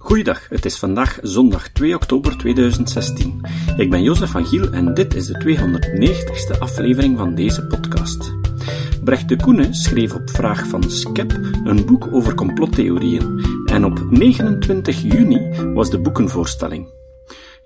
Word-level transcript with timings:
Goeiedag, 0.00 0.48
het 0.48 0.64
is 0.64 0.78
vandaag 0.78 1.18
zondag 1.22 1.68
2 1.68 1.94
oktober 1.94 2.36
2016. 2.36 3.40
Ik 3.76 3.90
ben 3.90 4.02
Jozef 4.02 4.30
van 4.30 4.46
Giel 4.46 4.72
en 4.72 4.94
dit 4.94 5.14
is 5.14 5.26
de 5.26 5.38
290ste 5.44 6.58
aflevering 6.58 7.18
van 7.18 7.34
deze 7.34 7.66
podcast. 7.66 8.32
Brecht 9.04 9.28
de 9.28 9.36
Koene 9.36 9.74
schreef 9.74 10.14
op 10.14 10.30
vraag 10.30 10.66
van 10.66 10.90
Skep 10.90 11.32
een 11.64 11.86
boek 11.86 12.08
over 12.12 12.34
complottheorieën 12.34 13.44
en 13.66 13.84
op 13.84 14.06
29 14.10 15.02
juni 15.02 15.72
was 15.74 15.90
de 15.90 15.98
boekenvoorstelling. 15.98 16.96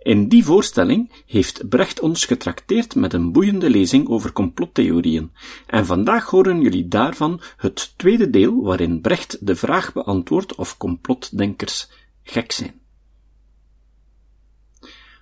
In 0.02 0.28
die 0.28 0.44
voorstelling 0.44 1.10
heeft 1.26 1.68
Brecht 1.68 2.00
ons 2.00 2.24
getrakteerd 2.24 2.94
met 2.94 3.12
een 3.12 3.32
boeiende 3.32 3.70
lezing 3.70 4.08
over 4.08 4.32
complottheorieën. 4.32 5.32
En 5.66 5.86
vandaag 5.86 6.30
horen 6.30 6.60
jullie 6.60 6.88
daarvan 6.88 7.40
het 7.56 7.92
tweede 7.96 8.30
deel 8.30 8.62
waarin 8.62 9.00
Brecht 9.00 9.46
de 9.46 9.56
vraag 9.56 9.92
beantwoordt 9.92 10.54
of 10.54 10.76
complotdenkers 10.76 11.88
gek 12.22 12.52
zijn. 12.52 12.80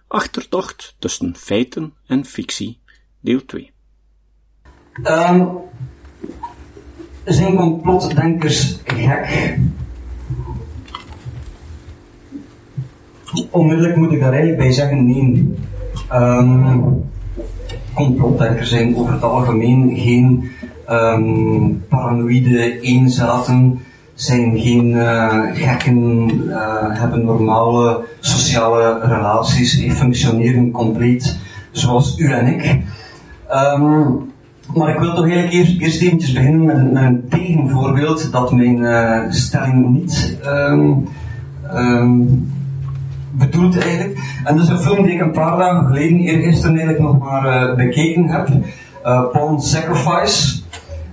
Achtertocht 0.06 0.96
tussen 0.98 1.36
feiten 1.36 1.94
en 2.06 2.24
fictie, 2.24 2.80
deel 3.20 3.44
2. 3.44 3.72
Um, 5.04 5.58
zijn 7.24 7.56
complotdenkers 7.56 8.78
gek? 8.84 9.58
Onmiddellijk 13.50 13.96
moet 13.96 14.12
ik 14.12 14.20
daar 14.20 14.32
eigenlijk 14.32 14.62
bij 14.62 14.72
zeggen, 14.72 15.06
nee. 15.06 15.54
Um, 16.12 17.10
complotdenkers 17.94 18.68
zijn 18.68 18.96
over 18.96 19.12
het 19.12 19.22
algemeen 19.22 19.96
geen 19.96 20.50
um, 20.90 21.84
paranoïde 21.88 22.80
eenzaten, 22.80 23.80
zijn 24.20 24.60
geen 24.60 24.88
uh, 24.88 25.42
gekken, 25.52 26.30
uh, 26.46 26.56
hebben 26.88 27.24
normale 27.24 28.04
sociale 28.18 29.00
relaties, 29.02 29.78
die 29.78 29.92
functioneren 29.92 30.70
compleet 30.70 31.38
zoals 31.70 32.18
u 32.18 32.32
en 32.32 32.46
ik. 32.46 32.78
Um, 33.74 34.32
maar 34.74 34.88
ik 34.88 35.00
wil 35.00 35.14
toch 35.14 35.24
eigenlijk 35.24 35.52
eerst, 35.52 35.80
eerst 35.80 36.02
eventjes 36.02 36.32
beginnen 36.32 36.64
met 36.64 37.02
een, 37.02 37.24
tegenvoorbeeld 37.28 38.32
dat 38.32 38.52
mijn 38.52 38.78
uh, 38.78 39.20
stelling 39.28 39.88
niet 39.88 40.38
um, 40.46 41.08
um, 41.74 42.52
bedoelt 43.30 43.78
eigenlijk. 43.78 44.18
En 44.44 44.56
dat 44.56 44.64
is 44.64 44.70
een 44.70 44.78
film 44.78 45.02
die 45.02 45.14
ik 45.14 45.20
een 45.20 45.32
paar 45.32 45.56
dagen 45.56 45.86
geleden, 45.86 46.18
eergisteren 46.18 46.76
eigenlijk 46.76 47.04
nog 47.04 47.18
maar 47.18 47.74
bekeken 47.76 48.28
heb. 48.28 48.48
Uh, 49.04 49.30
Pawn 49.32 49.60
Sacrifice 49.60 50.59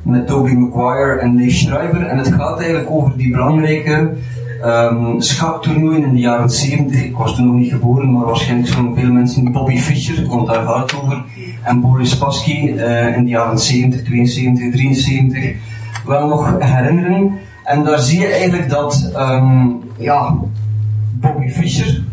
met 0.08 0.28
Toby 0.28 0.52
Maguire 0.52 1.20
en 1.20 1.36
Lee 1.36 1.52
Schreiber. 1.52 2.06
En 2.06 2.18
het 2.18 2.34
gaat 2.34 2.60
eigenlijk 2.60 2.90
over 2.92 3.18
die 3.18 3.32
belangrijke 3.32 4.14
um, 4.64 5.22
schaktoernooien 5.22 6.04
in 6.04 6.14
de 6.14 6.20
jaren 6.20 6.50
70. 6.50 7.04
Ik 7.04 7.18
was 7.18 7.36
toen 7.36 7.46
nog 7.46 7.56
niet 7.56 7.72
geboren, 7.72 8.12
maar 8.12 8.26
waarschijnlijk 8.26 8.70
zullen 8.70 8.96
veel 8.96 9.12
mensen 9.12 9.52
Bobby 9.52 9.78
Fischer, 9.78 10.28
want 10.28 10.48
daar 10.48 10.66
gaat 10.66 10.92
het 10.92 11.02
over, 11.02 11.24
en 11.64 11.82
Boris 11.82 12.10
Spassky 12.10 12.68
uh, 12.68 13.16
in 13.16 13.24
de 13.24 13.30
jaren 13.30 13.60
70, 13.60 14.04
72, 14.04 14.72
73 14.72 15.56
wel 16.06 16.28
nog 16.28 16.56
herinneren. 16.60 17.32
En 17.64 17.84
daar 17.84 18.00
zie 18.00 18.20
je 18.20 18.28
eigenlijk 18.28 18.70
dat 18.70 19.12
um, 19.18 19.80
ja, 19.98 20.36
Bobby 21.12 21.50
Fischer, 21.50 22.04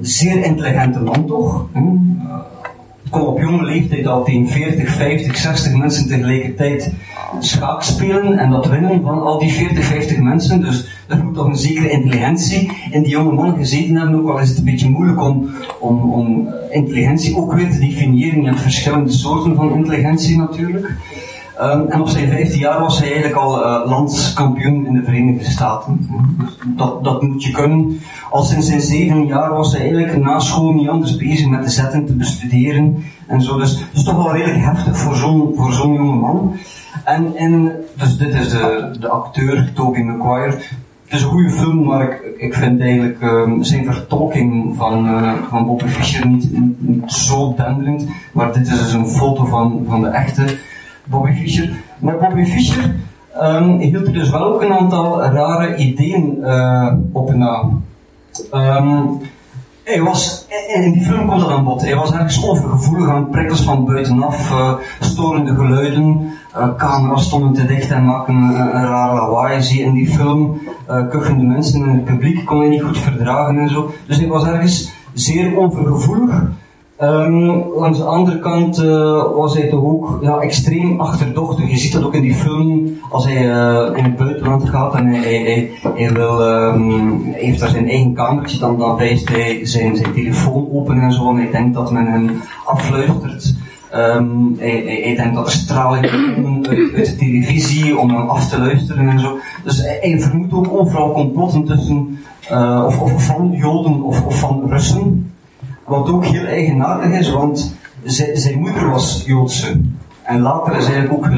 zeer 0.00 0.44
intelligente 0.44 1.00
man 1.00 1.26
toch? 1.26 1.66
Kon 3.10 3.26
op 3.26 3.40
jonge 3.40 3.64
leeftijd 3.64 4.06
al 4.06 4.24
tegen 4.24 4.48
40, 4.48 4.94
50, 4.94 5.36
60 5.36 5.74
mensen 5.74 6.08
tegelijkertijd 6.08 6.92
schaak 7.40 7.82
spelen 7.82 8.38
en 8.38 8.50
dat 8.50 8.66
winnen 8.66 9.02
van 9.02 9.22
al 9.22 9.38
die 9.38 9.52
40, 9.52 9.84
50 9.84 10.18
mensen. 10.18 10.60
Dus 10.60 11.04
er 11.08 11.24
moet 11.24 11.34
toch 11.34 11.46
een 11.46 11.56
zekere 11.56 11.90
intelligentie 11.90 12.70
in 12.90 13.02
die 13.02 13.10
jonge 13.10 13.32
man 13.32 13.56
gezeten 13.56 13.96
hebben, 13.96 14.20
ook 14.20 14.30
al 14.30 14.38
is 14.38 14.48
het 14.48 14.58
een 14.58 14.64
beetje 14.64 14.90
moeilijk 14.90 15.22
om, 15.22 15.50
om, 15.80 16.12
om 16.12 16.48
intelligentie 16.70 17.36
ook 17.36 17.52
weer 17.52 17.70
te 17.70 17.78
definiëren. 17.78 18.42
Je 18.42 18.48
hebt 18.48 18.60
verschillende 18.60 19.12
soorten 19.12 19.54
van 19.54 19.74
intelligentie 19.74 20.36
natuurlijk. 20.36 20.96
En 21.60 22.00
op 22.00 22.08
zijn 22.08 22.28
15 22.28 22.58
jaar 22.58 22.80
was 22.80 22.98
hij 22.98 23.06
eigenlijk 23.06 23.36
al 23.36 23.64
uh, 23.64 23.90
landskampioen 23.90 24.86
in 24.86 24.92
de 24.92 25.04
Verenigde 25.04 25.44
Staten. 25.44 26.08
Dat, 26.66 27.04
dat 27.04 27.22
moet 27.22 27.44
je 27.44 27.52
kunnen. 27.52 28.00
Al 28.30 28.42
sinds 28.42 28.66
zijn 28.66 28.80
7 28.80 29.26
jaar 29.26 29.54
was 29.54 29.72
hij 29.72 29.80
eigenlijk 29.80 30.16
na 30.16 30.38
school 30.38 30.72
niet 30.72 30.88
anders 30.88 31.16
bezig 31.16 31.48
met 31.48 31.64
de 31.64 31.70
zetten 31.70 32.06
te 32.06 32.12
bestuderen 32.12 33.04
en 33.26 33.42
zo. 33.42 33.58
Dus 33.58 33.84
toch 34.04 34.16
wel 34.16 34.32
redelijk 34.32 34.64
heftig 34.64 34.98
voor 34.98 35.14
zo'n 35.14 35.52
voor 35.56 35.72
jonge 35.72 36.14
man. 36.14 36.56
En, 37.04 37.72
dus 37.96 38.16
dit 38.16 38.34
is 38.34 38.50
de, 38.50 39.08
acteur 39.08 39.72
Toby 39.74 40.00
Maguire. 40.00 40.56
Het 41.04 41.18
is 41.18 41.22
een 41.22 41.28
goede 41.28 41.50
film, 41.50 41.84
maar 41.84 42.02
ik, 42.02 42.34
ik 42.38 42.54
vind 42.54 42.80
eigenlijk 42.80 43.22
um, 43.22 43.64
zijn 43.64 43.84
vertolking 43.84 44.76
van, 44.76 45.06
uh, 45.06 45.32
van 45.48 45.66
Bobby 45.66 45.86
Fischer 45.86 46.26
niet, 46.26 46.78
niet, 46.78 47.12
zo 47.12 47.54
denderend. 47.56 48.06
Maar 48.32 48.52
dit 48.52 48.66
is 48.66 48.78
dus 48.78 48.92
een 48.92 49.08
foto 49.08 49.44
van, 49.44 49.84
van 49.88 50.02
de 50.02 50.08
echte 50.08 50.58
Bobby 51.10 51.32
Fischer. 51.32 51.70
Maar 51.98 52.18
Bobby 52.18 52.44
Fischer 52.44 52.94
um, 53.42 53.78
hield 53.78 54.06
er 54.06 54.12
dus 54.12 54.30
wel 54.30 54.42
ook 54.42 54.62
een 54.62 54.72
aantal 54.72 55.22
rare 55.22 55.76
ideeën 55.76 56.36
uh, 56.40 56.92
op 57.12 57.34
na. 57.34 57.68
Um, 58.54 59.20
hij 59.84 60.02
was, 60.02 60.46
in 60.74 60.92
die 60.92 61.02
film 61.02 61.26
komt 61.26 61.40
dat 61.40 61.50
aan 61.50 61.64
bod, 61.64 61.82
hij 61.82 61.96
was 61.96 62.12
ergens 62.12 62.48
overgevoelig 62.48 63.08
aan 63.08 63.30
prikkels 63.30 63.62
van 63.62 63.84
buitenaf, 63.84 64.50
uh, 64.50 64.74
storende 65.00 65.54
geluiden, 65.54 66.30
uh, 66.56 66.68
camera's 66.76 67.24
stonden 67.24 67.52
te 67.52 67.64
dicht 67.66 67.90
en 67.90 68.04
maken 68.04 68.34
een, 68.34 68.72
raar 68.72 69.14
lawaai. 69.14 69.62
Zie 69.62 69.82
in 69.82 69.92
die 69.92 70.08
film, 70.08 70.60
uh, 70.90 71.08
kuchende 71.08 71.44
mensen 71.44 71.82
in 71.82 71.88
het 71.88 72.04
publiek 72.04 72.44
kon 72.44 72.58
hij 72.58 72.68
niet 72.68 72.82
goed 72.82 72.98
verdragen 72.98 73.58
en 73.58 73.68
zo. 73.68 73.90
Dus 74.06 74.18
hij 74.18 74.28
was 74.28 74.44
ergens 74.46 74.92
zeer 75.12 75.56
overgevoelig. 75.56 76.42
Um, 77.02 77.64
langs 77.76 77.98
de 77.98 78.04
andere 78.04 78.38
kant 78.38 78.78
uh, 78.78 79.34
was 79.34 79.54
hij 79.54 79.68
toch 79.68 79.84
ook 79.84 80.18
ja, 80.22 80.38
extreem 80.38 81.00
achterdochtig. 81.00 81.70
Je 81.70 81.76
ziet 81.76 81.92
dat 81.92 82.04
ook 82.04 82.14
in 82.14 82.22
die 82.22 82.34
film, 82.34 82.98
als 83.10 83.24
hij 83.24 83.46
uh, 83.46 83.96
in 83.96 84.04
het 84.04 84.16
buitenland 84.16 84.68
gaat 84.68 84.94
en 84.94 85.06
hij, 85.06 85.20
hij, 85.20 85.70
hij, 85.94 86.12
wil, 86.12 86.38
hij 86.38 87.44
heeft 87.44 87.60
daar 87.60 87.68
zijn 87.68 87.88
eigen 87.88 88.14
kamertje, 88.14 88.58
dan, 88.58 88.78
dan 88.78 88.96
wijst 88.96 89.28
hij 89.28 89.66
zijn, 89.66 89.96
zijn 89.96 90.12
telefoon 90.12 90.68
open 90.72 91.00
en 91.00 91.12
zo, 91.12 91.30
en 91.30 91.36
hij 91.36 91.50
denkt 91.50 91.74
dat 91.74 91.90
men 91.90 92.06
hem 92.06 92.30
afluistert. 92.64 93.54
Um, 93.94 94.56
hij, 94.58 94.82
hij, 94.86 95.00
hij, 95.02 95.14
denkt 95.16 95.34
dat 95.34 95.46
er 95.46 95.52
stralingen 95.52 96.34
komen 96.34 96.68
uit, 96.68 97.06
de 97.06 97.16
televisie 97.16 97.98
om 97.98 98.10
hem 98.10 98.28
af 98.28 98.48
te 98.48 98.58
luisteren 98.58 99.08
en 99.08 99.20
zo. 99.20 99.38
Dus 99.64 99.82
hij, 99.82 99.98
hij 100.00 100.20
vermoedt 100.20 100.52
ook 100.52 100.72
overal 100.72 101.12
complotten 101.12 101.64
tussen, 101.64 102.18
uh, 102.52 102.82
of, 102.86 103.00
of 103.00 103.26
van 103.26 103.50
Joden 103.52 104.02
of, 104.02 104.26
of 104.26 104.38
van 104.38 104.62
Russen. 104.68 105.32
Wat 105.90 106.10
ook 106.10 106.24
heel 106.24 106.44
eigenaardig 106.44 107.18
is, 107.18 107.30
want 107.30 107.74
zij, 108.02 108.36
zijn 108.36 108.58
moeder 108.58 108.90
was 108.90 109.22
Joodse. 109.26 109.80
En 110.22 110.40
later 110.40 110.76
is 110.76 110.84
eigenlijk 110.84 111.12
ook 111.12 111.32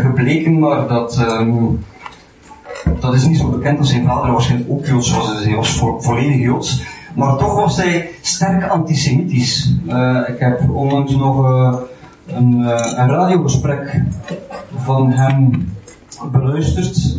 gebleken, 0.00 0.58
maar 0.58 0.88
dat, 0.88 1.18
um, 1.18 1.84
dat 3.00 3.14
is 3.14 3.26
niet 3.26 3.38
zo 3.38 3.48
bekend 3.48 3.78
als 3.78 3.90
zijn 3.90 4.06
vader 4.06 4.32
waarschijnlijk 4.32 4.70
ook 4.70 4.86
Joods 4.86 5.10
was. 5.10 5.36
Dus 5.36 5.44
hij 5.44 5.54
was 5.54 5.76
vo 5.76 5.98
volledig 6.00 6.40
Joods. 6.40 6.82
Maar 7.14 7.36
toch 7.36 7.54
was 7.54 7.76
hij 7.76 8.10
sterk 8.20 8.68
antisemitisch. 8.68 9.74
Uh, 9.88 10.20
ik 10.26 10.38
heb 10.38 10.70
onlangs 10.70 11.12
nog 11.12 11.44
uh, 11.44 11.74
een, 12.26 12.60
uh, 12.60 12.92
een 12.96 13.08
radiogesprek 13.08 14.02
van 14.76 15.12
hem 15.12 15.68
beluisterd. 16.32 17.16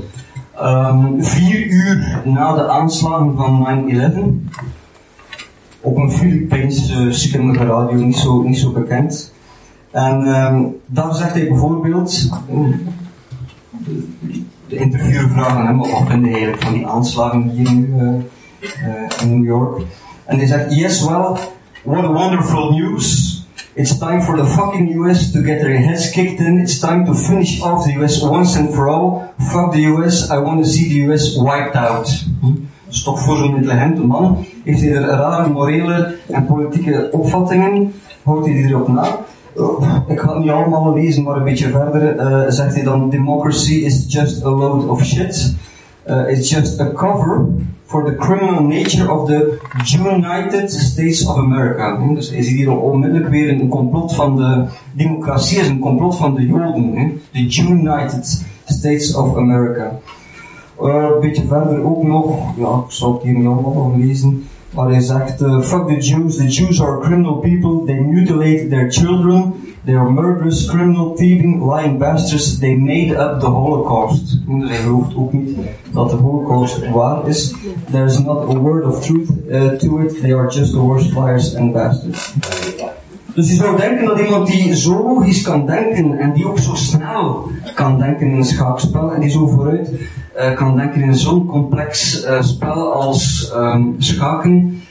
Um, 0.61 1.23
vier 1.23 1.65
uur 1.65 2.21
na 2.25 2.53
de 2.53 2.67
aanslagen 2.67 3.35
van 3.35 3.67
9-11 4.45 4.78
op 5.81 5.97
een 5.97 6.11
Filipijnse 6.11 7.07
schimmige 7.11 7.65
radio, 7.65 7.93
niet 7.93 8.17
zo, 8.17 8.41
niet 8.41 8.57
zo 8.57 8.71
bekend. 8.71 9.33
En 9.91 10.27
um, 10.27 10.75
daar 10.85 11.15
zegt 11.15 11.33
hij 11.33 11.47
bijvoorbeeld, 11.47 12.29
de 14.67 14.75
interviewer 14.75 15.29
vraagt 15.29 15.49
aan 15.49 15.65
hem, 15.65 15.77
wat 15.77 16.03
vind 16.07 16.25
je 16.25 16.55
van 16.59 16.73
die 16.73 16.87
aanslagen 16.87 17.49
hier 17.49 17.71
nu 17.71 17.87
uh, 17.87 18.01
uh, 18.03 19.21
in 19.21 19.37
New 19.37 19.45
York? 19.45 19.81
En 20.25 20.37
hij 20.37 20.47
zegt, 20.47 20.75
yes, 20.75 21.03
well, 21.03 21.37
what 21.83 22.03
a 22.03 22.11
wonderful 22.11 22.71
news. 22.71 23.37
It's 23.73 23.97
time 23.97 24.21
for 24.21 24.35
the 24.35 24.45
fucking 24.45 24.95
US 24.95 25.31
to 25.31 25.41
get 25.41 25.59
their 25.59 25.79
heads 25.79 26.09
kicked 26.09 26.39
in. 26.39 26.59
It's 26.59 26.79
time 26.79 27.05
to 27.05 27.13
finish 27.13 27.61
off 27.61 27.85
the 27.85 27.93
US 27.93 28.21
once 28.21 28.59
and 28.59 28.73
for 28.73 28.89
all. 28.89 29.33
Fuck 29.37 29.71
the 29.71 29.85
US. 29.85 30.29
I 30.29 30.37
want 30.37 30.63
to 30.63 30.69
see 30.69 30.89
the 30.89 31.11
US 31.11 31.37
wiped 31.37 31.75
out. 31.75 32.09
Hm? 32.41 32.68
Dus 32.89 33.03
voor 33.03 33.37
zo'n 33.37 33.55
intelligente 33.55 34.01
man 34.01 34.45
heeft 34.63 34.81
hij 34.81 34.91
er 34.91 35.01
rare 35.01 35.49
morele 35.49 36.15
en 36.27 36.45
politieke 36.45 37.09
opvattingen, 37.11 37.93
houdt 38.23 38.45
hij 38.45 38.55
erop 38.55 38.87
na. 38.87 39.17
Ik 40.07 40.19
ga 40.19 40.33
het 40.33 40.39
niet 40.39 40.49
allemaal 40.49 40.93
lezen, 40.93 41.23
maar 41.23 41.37
een 41.37 41.43
beetje 41.43 41.69
verder 41.69 42.15
uh, 42.15 42.43
zegt 42.47 42.75
hij 42.75 42.83
dan: 42.83 43.09
Democracy 43.09 43.73
is 43.73 44.05
just 44.07 44.45
a 44.45 44.49
load 44.49 44.87
of 44.87 45.05
shit. 45.05 45.55
Uh, 46.09 46.31
it's 46.31 46.49
just 46.49 46.79
a 46.79 46.91
cover 46.93 47.45
for 47.85 48.05
the 48.05 48.15
criminal 48.15 48.63
nature 48.63 49.11
of 49.11 49.27
the 49.27 49.59
United 49.97 50.71
States 50.71 51.25
of 51.25 51.37
America. 51.37 51.97
Dus 52.13 52.29
hij 52.29 52.41
ziet 52.41 52.55
hier 52.55 52.77
onmiddellijk 52.77 53.29
weer 53.29 53.49
een 53.49 53.67
complot 53.67 54.15
van 54.15 54.35
de 54.35 54.65
democratie, 54.93 55.59
is 55.59 55.67
een 55.67 55.79
complot 55.79 56.17
van 56.17 56.35
de 56.35 56.45
Joden. 56.45 57.21
The 57.31 57.61
United 57.61 58.45
States 58.65 59.15
of 59.15 59.37
America. 59.37 59.99
Een 60.81 61.19
beetje 61.19 61.43
verder 61.47 61.83
ook 61.83 62.03
nog, 62.03 62.53
ja, 62.57 62.83
ik 62.85 62.91
zal 62.91 63.13
het 63.13 63.23
hier 63.23 63.33
niet 63.33 63.45
allemaal 63.45 63.93
lezen, 63.97 64.43
maar 64.75 64.89
hij 64.89 64.99
zegt, 64.99 65.41
uh, 65.41 65.61
fuck 65.61 65.87
the 65.87 65.97
Jews, 65.97 66.35
the 66.35 66.47
Jews 66.47 66.81
are 66.81 66.99
criminal 66.99 67.33
people, 67.33 67.85
they 67.85 68.01
mutilate 68.01 68.67
their 68.69 68.91
children, 68.91 69.53
they 69.85 69.95
are 69.95 70.11
murderous, 70.11 70.65
criminal, 70.65 71.13
thieving, 71.13 71.63
lying 71.63 71.97
bastards, 71.97 72.59
they 72.59 72.75
made 72.75 73.15
up 73.15 73.39
the 73.39 73.45
Holocaust. 73.45 74.39
Dus 74.47 74.69
hij 74.69 74.77
gelooft 74.77 75.15
ook 75.15 75.33
niet 75.33 75.57
dat 75.91 76.09
de 76.09 76.15
Holocaust 76.15 76.89
waar 76.89 77.27
is. 77.27 77.55
There 77.91 78.05
is 78.05 78.19
not 78.19 78.55
a 78.55 78.57
word 78.57 78.85
of 78.85 79.01
truth 79.01 79.29
uh, 79.49 79.67
to 79.67 79.97
it, 79.97 80.21
they 80.21 80.35
are 80.35 80.49
just 80.49 80.71
the 80.71 80.79
worst 80.79 81.13
liars 81.13 81.55
and 81.55 81.73
bastards. 81.73 82.33
Dus 83.33 83.49
je 83.49 83.55
zou 83.55 83.77
denken 83.77 84.05
dat 84.05 84.19
iemand 84.19 84.47
die 84.47 84.75
zo 84.75 84.91
logisch 84.91 85.41
kan 85.41 85.65
denken 85.65 86.19
en 86.19 86.33
die 86.33 86.47
ook 86.47 86.59
zo 86.59 86.75
snel 86.75 87.47
kan 87.75 87.97
denken 87.97 88.27
in 88.27 88.37
een 88.37 88.43
schaakspel 88.43 89.13
en 89.13 89.21
die 89.21 89.29
zo 89.29 89.47
vooruit 89.47 89.89
uh, 90.37 90.55
kan 90.55 90.75
denken 90.75 91.01
in 91.01 91.15
zo'n 91.15 91.45
complex 91.45 92.23
uh, 92.25 92.41
spel 92.41 92.93
als 92.93 93.53
um, 93.55 93.95
schaken, 93.97 94.81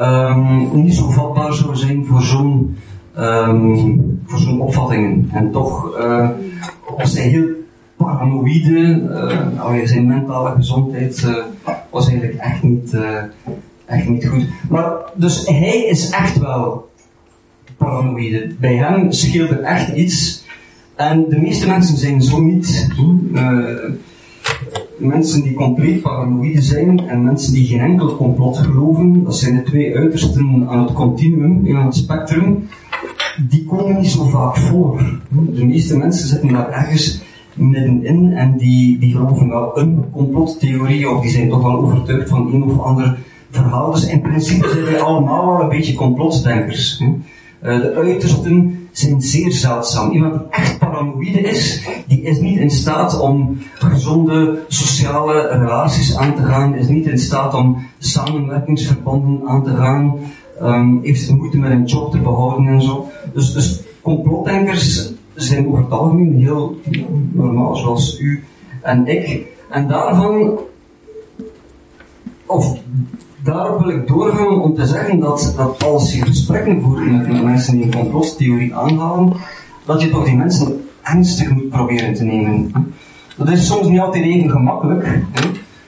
um, 0.00 0.82
niet 0.82 0.94
zo 0.94 1.10
vatbaar 1.10 1.52
zou 1.52 1.76
zijn 1.76 2.06
voor 2.06 2.22
zo'n 2.22 2.76
um, 3.18 4.20
voor 4.26 4.38
zo'n 4.38 4.60
opvattingen. 4.60 5.28
En 5.32 5.50
toch 5.50 5.98
uh, 5.98 6.28
was 6.96 7.16
hij 7.16 7.28
heel 7.28 7.46
paranoïde, 7.96 9.08
uh, 9.70 9.84
zijn 9.84 10.06
mentale 10.06 10.54
gezondheid 10.54 11.26
was 11.90 12.08
eigenlijk 12.08 12.40
echt 12.40 12.62
niet, 12.62 12.96
echt 13.86 14.08
niet 14.08 14.26
goed. 14.28 14.46
Maar 14.68 14.92
dus 15.14 15.46
hij 15.46 15.84
is 15.84 16.10
echt 16.10 16.38
wel 16.38 16.88
paranoïde. 17.76 18.54
Bij 18.60 18.74
hem 18.74 19.12
scheelt 19.12 19.50
er 19.50 19.60
echt 19.60 19.88
iets. 19.88 20.44
En 20.94 21.24
de 21.28 21.38
meeste 21.38 21.66
mensen 21.66 21.96
zijn 21.96 22.22
zo 22.22 22.40
niet. 22.40 22.88
Mensen 24.98 25.42
die 25.42 25.54
compleet 25.54 26.02
paranoïde 26.02 26.62
zijn 26.62 27.08
en 27.08 27.24
mensen 27.24 27.52
die 27.52 27.66
geen 27.66 27.80
enkel 27.80 28.16
complot 28.16 28.58
geloven, 28.58 29.24
dat 29.24 29.36
zijn 29.36 29.56
de 29.56 29.62
twee 29.62 29.96
uitersten 29.96 30.68
aan 30.68 30.82
het 30.82 30.92
continuum, 30.92 31.76
aan 31.76 31.86
het 31.86 31.94
spectrum, 31.94 32.68
die 33.48 33.64
komen 33.64 34.00
niet 34.00 34.10
zo 34.10 34.24
vaak 34.24 34.56
voor. 34.56 35.20
De 35.30 35.64
meeste 35.64 35.96
mensen 35.96 36.28
zitten 36.28 36.48
daar 36.48 36.70
ergens 36.70 37.22
middenin 37.54 38.32
en 38.32 38.56
die, 38.56 38.98
die 38.98 39.12
geloven 39.12 39.48
wel 39.48 39.78
een 39.78 40.04
complottheorie 40.12 41.10
of 41.10 41.20
die 41.22 41.30
zijn 41.30 41.48
toch 41.48 41.62
wel 41.62 41.78
overtuigd 41.78 42.28
van 42.28 42.54
een 42.54 42.62
of 42.62 42.78
ander 42.78 43.18
verhaal. 43.50 43.90
Dus 43.92 44.08
in 44.08 44.20
principe 44.20 44.68
zijn 44.68 44.84
wij 44.84 45.00
allemaal 45.00 45.46
wel 45.46 45.62
een 45.62 45.68
beetje 45.68 45.94
complotdenkers. 45.94 47.00
Uh, 47.62 47.80
de 47.80 47.94
uitersten 47.94 48.77
zijn 48.92 49.22
zeer 49.22 49.52
zeldzaam. 49.52 50.10
Iemand 50.10 50.32
die 50.32 50.46
echt 50.50 50.78
paranoïde 50.78 51.40
is, 51.40 51.86
die 52.06 52.22
is 52.22 52.40
niet 52.40 52.58
in 52.58 52.70
staat 52.70 53.20
om 53.20 53.58
gezonde 53.74 54.64
sociale 54.68 55.48
relaties 55.48 56.16
aan 56.16 56.34
te 56.34 56.42
gaan, 56.42 56.74
is 56.74 56.88
niet 56.88 57.06
in 57.06 57.18
staat 57.18 57.54
om 57.54 57.86
samenwerkingsverbanden 57.98 59.48
aan 59.48 59.64
te 59.64 59.74
gaan, 59.74 60.18
um, 60.62 61.00
heeft 61.02 61.30
moeite 61.30 61.58
met 61.58 61.70
een 61.70 61.84
job 61.84 62.10
te 62.10 62.18
behouden 62.18 62.66
en 62.66 62.82
zo. 62.82 63.08
Dus, 63.32 63.52
dus 63.52 63.82
complotdenkers 64.02 65.12
zijn 65.34 65.68
over 65.68 65.82
het 65.82 65.90
algemeen 65.90 66.36
heel 66.36 66.80
normaal, 67.32 67.76
zoals 67.76 68.20
u 68.20 68.44
en 68.82 69.06
ik. 69.06 69.46
En 69.70 69.88
daarvan, 69.88 70.58
of 72.46 72.78
daarop 73.52 73.80
wil 73.80 73.88
ik 73.88 74.06
doorgaan 74.06 74.60
om 74.60 74.74
te 74.74 74.86
zeggen 74.86 75.20
dat, 75.20 75.54
dat 75.56 75.84
als 75.84 76.14
je 76.14 76.24
gesprekken 76.24 76.82
voert 76.82 77.10
met, 77.10 77.42
mensen 77.42 77.76
die 77.76 77.84
een 77.84 78.00
complottheorie 78.00 78.74
aanhalen, 78.74 79.32
dat 79.84 80.02
je 80.02 80.10
toch 80.10 80.24
die 80.24 80.36
mensen 80.36 80.88
ernstig 81.02 81.50
moet 81.50 81.68
proberen 81.68 82.14
te 82.14 82.24
nemen. 82.24 82.72
Dat 83.36 83.48
is 83.48 83.66
soms 83.66 83.88
niet 83.88 84.00
altijd 84.00 84.24
even 84.24 84.50
gemakkelijk. 84.50 85.06
Hè. 85.06 85.20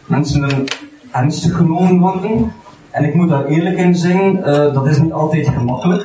Mensen 0.06 0.40
willen 0.40 0.64
ernstig 1.10 1.56
genomen 1.56 1.98
worden. 1.98 2.52
En 2.90 3.04
ik 3.04 3.14
moet 3.14 3.28
daar 3.28 3.44
eerlijk 3.44 3.78
in 3.78 3.94
zijn, 3.94 4.36
uh, 4.36 4.44
dat 4.74 4.86
is 4.86 4.98
niet 4.98 5.12
altijd 5.12 5.48
gemakkelijk. 5.48 6.04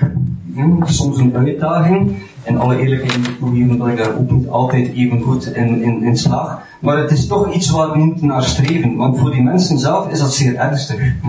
Hè. 0.53 0.63
Soms 0.85 1.17
een 1.17 1.35
uitdaging. 1.35 2.15
En 2.43 2.57
alle 2.57 2.79
eerlijkheid 2.79 3.39
moet 3.39 3.55
ik 3.55 3.77
dat 3.77 3.87
ik 3.87 3.97
daar 3.97 4.17
ook 4.17 4.31
niet 4.31 4.49
altijd 4.49 4.93
even 4.93 5.21
goed 5.21 5.55
in, 5.55 5.81
in, 5.81 6.03
in 6.03 6.17
slaag. 6.17 6.59
Maar 6.85 6.97
het 6.97 7.11
is 7.11 7.27
toch 7.27 7.53
iets 7.53 7.69
waar 7.69 7.91
we 7.91 7.97
moeten 7.97 8.27
naar 8.27 8.43
streven. 8.43 8.95
Want 8.95 9.19
voor 9.19 9.31
die 9.31 9.43
mensen 9.43 9.79
zelf 9.79 10.09
is 10.09 10.19
dat 10.19 10.33
zeer 10.33 10.55
ernstig. 10.55 11.13
Hm? 11.21 11.27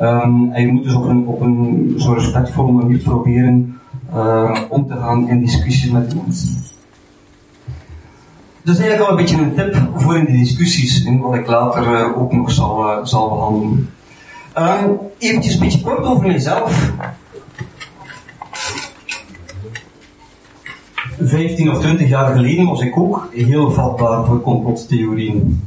Um, 0.00 0.52
en 0.52 0.66
je 0.66 0.72
moet 0.72 0.84
dus 0.84 0.94
op 0.94 1.04
een, 1.04 1.26
op 1.26 1.40
een 1.40 1.94
zo 1.96 2.12
respectvolle 2.12 2.72
manier 2.72 2.98
proberen 2.98 3.80
uh, 4.14 4.60
om 4.68 4.86
te 4.86 4.94
gaan 4.94 5.28
in 5.28 5.40
discussies 5.40 5.90
met 5.90 6.10
die 6.10 6.20
mensen. 6.22 6.62
Dus 8.62 8.78
eigenlijk 8.78 9.00
al 9.00 9.10
een 9.10 9.24
beetje 9.24 9.36
een 9.36 9.54
tip 9.54 9.88
voor 9.94 10.16
in 10.16 10.24
die 10.24 10.38
discussies, 10.38 11.08
wat 11.20 11.34
ik 11.34 11.46
later 11.46 11.92
uh, 11.92 12.18
ook 12.18 12.32
nog 12.32 12.50
zal, 12.50 12.84
uh, 12.84 13.04
zal 13.04 13.28
behandelen. 13.28 13.90
Um, 14.58 14.98
eventjes 15.18 15.54
een 15.54 15.60
beetje 15.60 15.80
kort 15.80 16.04
over 16.04 16.26
mijzelf. 16.26 16.92
15 21.20 21.70
of 21.70 21.80
20 21.80 22.08
jaar 22.08 22.36
geleden 22.36 22.66
was 22.66 22.80
ik 22.80 22.98
ook 22.98 23.28
heel 23.32 23.70
vatbaar 23.70 24.24
voor 24.24 24.40
complottheorieën. 24.40 25.64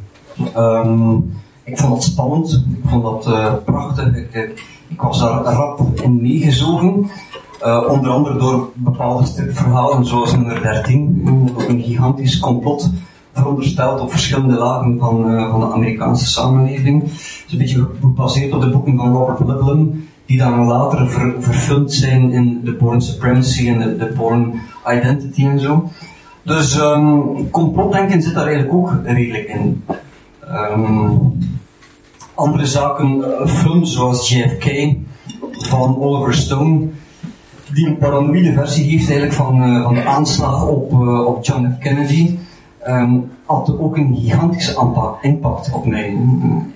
Um, 0.57 1.31
ik 1.63 1.77
vond 1.77 1.93
dat 1.93 2.03
spannend, 2.03 2.65
ik 2.83 2.89
vond 2.89 3.03
dat 3.03 3.27
uh, 3.27 3.53
prachtig, 3.65 4.15
ik, 4.15 4.33
eh, 4.33 4.49
ik, 4.87 5.01
was 5.01 5.19
daar 5.19 5.43
rap 5.43 5.81
in 6.01 6.21
meegezogen. 6.21 7.09
Uh, 7.65 7.83
onder 7.87 8.11
andere 8.11 8.37
door 8.37 8.69
bepaalde 8.73 9.25
stripverhalen, 9.25 10.05
zoals 10.05 10.31
nummer 10.31 10.61
13, 10.61 11.49
ook 11.51 11.63
een 11.67 11.81
gigantisch 11.81 12.39
complot 12.39 12.89
verondersteld 13.33 13.99
op 13.99 14.11
verschillende 14.11 14.57
lagen 14.57 14.99
van, 14.99 15.47
van 15.49 15.59
de 15.59 15.71
Amerikaanse 15.71 16.25
samenleving. 16.25 17.01
Het 17.01 17.43
is 17.47 17.51
een 17.51 17.57
beetje 17.57 17.87
gebaseerd 17.99 18.53
op 18.53 18.61
de 18.61 18.69
boeken 18.69 18.97
van 18.97 19.13
Robert 19.13 19.39
Ludlum, 19.39 20.09
die 20.29 20.37
dan 20.37 20.65
later 20.65 21.09
ver, 21.39 21.83
zijn 21.85 22.31
in 22.31 22.61
de 22.63 22.73
Born 22.73 23.01
Supremacy 23.01 23.67
en 23.67 23.79
de, 23.79 23.97
de 23.97 24.13
Born 24.17 24.53
Identity 24.87 25.45
en 25.45 25.59
zo. 25.59 25.89
Dus 26.43 26.77
um, 26.77 27.49
complotdenken 27.49 28.21
zit 28.21 28.33
daar 28.33 28.47
eigenlijk 28.47 28.75
ook 28.75 28.93
redelijk 29.03 29.47
in. 29.47 29.83
Um, 30.71 31.37
andere 32.33 32.65
zaken, 32.65 33.17
uh, 33.17 33.47
films 33.47 33.93
zoals 33.93 34.29
JFK 34.29 34.95
van 35.51 35.97
Oliver 35.97 36.33
Stone, 36.33 36.87
die 37.73 37.87
een 37.87 37.97
paranoïde 37.97 38.53
versie 38.53 38.89
geeft 38.89 39.09
eigenlijk 39.09 39.33
van, 39.33 39.69
uh, 39.69 39.83
van 39.83 39.93
de 39.93 40.03
aanslag 40.03 40.67
op, 40.67 40.91
uh, 40.91 41.25
op 41.25 41.45
John 41.45 41.75
F. 41.75 41.83
Kennedy, 41.83 42.37
um, 42.87 43.31
had 43.45 43.79
ook 43.79 43.97
een 43.97 44.15
gigantische 44.15 45.17
impact 45.21 45.71
op 45.73 45.85
mij. 45.85 46.17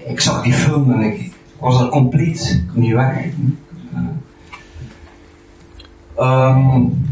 Ik 0.07 0.19
zag 0.19 0.43
die 0.43 0.53
film 0.53 0.91
en 0.91 1.01
ik, 1.01 1.32
was 1.63 1.81
er 1.81 1.89
compleet 1.89 2.63
niet 2.73 2.93
weg. 2.93 3.25
Um, 6.19 7.05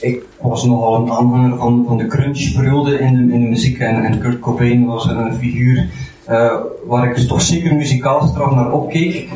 ik 0.00 0.22
was 0.40 0.64
nogal 0.64 1.02
een 1.02 1.10
aanhanger 1.10 1.58
van, 1.58 1.84
van 1.86 1.96
de 1.96 2.06
crunch-periode 2.06 2.98
in 2.98 3.14
de, 3.14 3.32
in 3.32 3.40
de 3.40 3.48
muziek 3.48 3.78
en, 3.78 4.04
en 4.04 4.18
Kurt 4.18 4.40
Cobain 4.40 4.86
was 4.86 5.06
een 5.08 5.34
figuur 5.34 5.88
uh, 6.30 6.54
waar 6.86 7.08
ik 7.08 7.14
dus 7.14 7.26
toch 7.26 7.42
zeker 7.42 7.74
muzikaal 7.74 8.26
straf 8.26 8.54
naar 8.54 8.72
opkeek. 8.72 9.28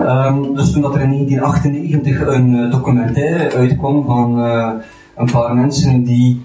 Um, 0.00 0.54
dus 0.54 0.72
toen 0.72 0.82
dat 0.82 0.94
er 0.94 1.00
in 1.00 1.10
1998 1.10 2.26
een 2.26 2.54
uh, 2.54 2.70
documentaire 2.70 3.56
uitkwam 3.56 4.04
van 4.04 4.44
uh, 4.44 4.70
een 5.16 5.30
paar 5.30 5.54
mensen 5.54 6.04
die 6.04 6.40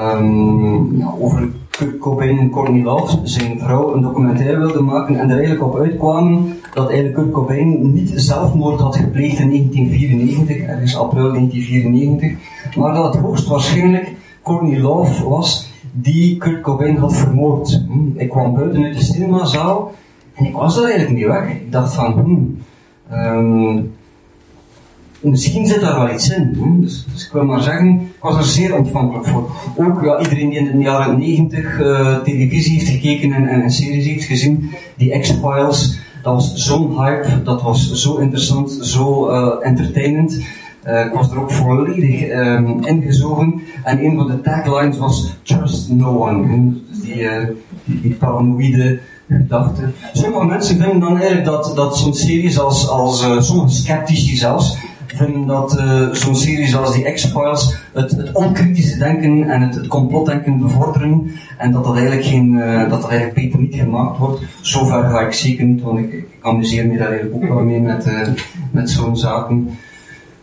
um, 0.00 0.98
ja, 0.98 1.14
over 1.18 1.48
Kurt 1.78 1.98
Cobain 1.98 2.38
en 2.38 2.50
Courtney 2.50 2.82
Love, 2.82 3.18
zijn 3.22 3.58
vrouw, 3.58 3.94
een 3.94 4.02
documentaire 4.02 4.58
wilden 4.58 4.84
maken 4.84 5.16
en 5.16 5.30
er 5.30 5.36
eigenlijk 5.36 5.64
op 5.64 5.76
uitkwamen 5.76 6.58
dat 6.74 6.86
eigenlijk 6.86 7.14
Kurt 7.14 7.30
Cobain 7.30 7.92
niet 7.92 8.12
zelfmoord 8.14 8.80
had 8.80 8.96
gepleegd 8.96 9.38
in 9.38 9.48
1994, 9.48 10.56
ergens 10.56 10.96
april 10.96 11.32
1994, 11.32 12.76
maar 12.76 12.94
dat 12.94 13.14
het 13.14 13.22
hoogstwaarschijnlijk 13.22 14.12
Courtney 14.42 14.80
Love 14.80 15.28
was 15.28 15.72
die 15.92 16.36
Kurt 16.36 16.60
Cobain 16.60 16.96
had 16.96 17.16
vermoord. 17.16 17.84
Hm, 17.88 18.18
ik 18.18 18.28
kwam 18.28 18.54
buiten 18.54 18.84
uit 18.84 18.96
de 18.96 19.04
cinemazaal 19.04 19.92
en 20.34 20.44
ik 20.44 20.54
was 20.54 20.76
er 20.76 20.84
eigenlijk 20.84 21.14
niet 21.14 21.26
weg. 21.26 21.50
Ik 21.50 21.72
dacht 21.72 21.94
van, 21.94 22.12
hmm, 22.12 22.58
um, 23.12 23.92
misschien 25.20 25.66
zit 25.66 25.80
daar 25.80 25.98
wel 25.98 26.14
iets 26.14 26.30
in. 26.30 26.80
Dus, 26.80 27.06
dus, 27.12 27.26
ik 27.26 27.32
wil 27.32 27.44
maar 27.44 27.62
zeggen, 27.62 27.88
ik 27.90 28.20
was 28.20 28.36
er 28.36 28.44
zeer 28.44 28.76
ontvankelijk 28.76 29.26
voor. 29.26 29.50
Ook 29.76 30.22
iedereen 30.22 30.48
die 30.48 30.58
in 30.58 30.78
de 30.78 30.84
jaren 30.84 31.18
90 31.18 31.80
uh, 31.80 32.18
televisie 32.18 32.78
heeft 32.78 32.90
gekeken 32.90 33.32
en, 33.32 33.48
en, 33.48 33.70
series 33.70 34.06
heeft 34.06 34.24
gezien, 34.24 34.70
die 34.96 35.18
X-Files, 35.18 35.98
dat 36.22 36.34
was 36.34 36.54
zo'n 36.54 37.02
hype, 37.02 37.42
dat 37.42 37.62
was 37.62 37.92
zo 37.92 38.16
interessant, 38.16 38.78
zo 38.82 39.30
uh, 39.30 39.66
entertainend. 39.66 40.40
Uh, 40.86 41.04
ik 41.04 41.12
was 41.12 41.30
er 41.30 41.40
ook 41.40 41.50
volledig 41.50 42.28
um, 42.30 42.84
ingezogen. 42.84 43.62
En 43.84 44.04
een 44.04 44.16
van 44.16 44.26
de 44.26 44.40
taglines 44.40 44.98
was 44.98 45.32
Trust 45.42 45.90
No 45.90 46.28
One. 46.28 46.72
Dus 46.88 47.00
die, 47.00 47.22
uh, 47.22 47.30
die 47.84 48.14
paranoïde 48.14 49.00
gedachte. 49.28 49.82
Sommige 50.12 50.44
mensen 50.44 50.80
vinden 50.80 51.00
dan 51.00 51.16
eigenlijk 51.16 51.44
dat, 51.44 51.72
dat 51.74 51.98
zo'n 51.98 52.14
series 52.14 52.58
als, 52.58 52.88
als 52.88 53.24
uh, 53.24 53.40
sommige 53.40 53.68
sceptici 53.68 54.36
zelfs, 54.36 54.76
vinden 55.18 55.46
dat 55.46 55.78
uh, 55.78 56.08
zo'n 56.12 56.36
series 56.36 56.76
als 56.76 56.94
die 56.94 57.12
X-Files 57.12 57.74
het, 57.92 58.10
het, 58.10 58.32
onkritische 58.32 58.98
denken 58.98 59.50
en 59.50 59.60
het, 59.60 59.86
complotdenken 59.86 60.58
bevorderen 60.58 61.30
en 61.58 61.72
dat 61.72 61.84
dat 61.84 61.96
eigenlijk, 61.96 62.26
geen, 62.26 62.52
uh, 62.52 62.90
dat 62.90 63.08
eigenlijk 63.08 63.34
beter 63.34 63.58
niet 63.60 63.74
gemaakt 63.74 64.18
wordt. 64.18 64.42
Zover 64.60 65.02
ga 65.02 65.20
ik 65.20 65.32
zeker 65.32 65.64
niet, 65.64 65.82
want 65.82 65.98
ik, 65.98 66.24
amuseer 66.40 66.86
me 66.86 66.98
daar 66.98 67.20
ook 67.32 67.48
wel 67.48 67.60
mee 67.60 67.80
met, 67.80 68.06
uh, 68.06 68.28
met 68.70 68.90
zo'n 68.90 69.16
zaken. 69.16 69.68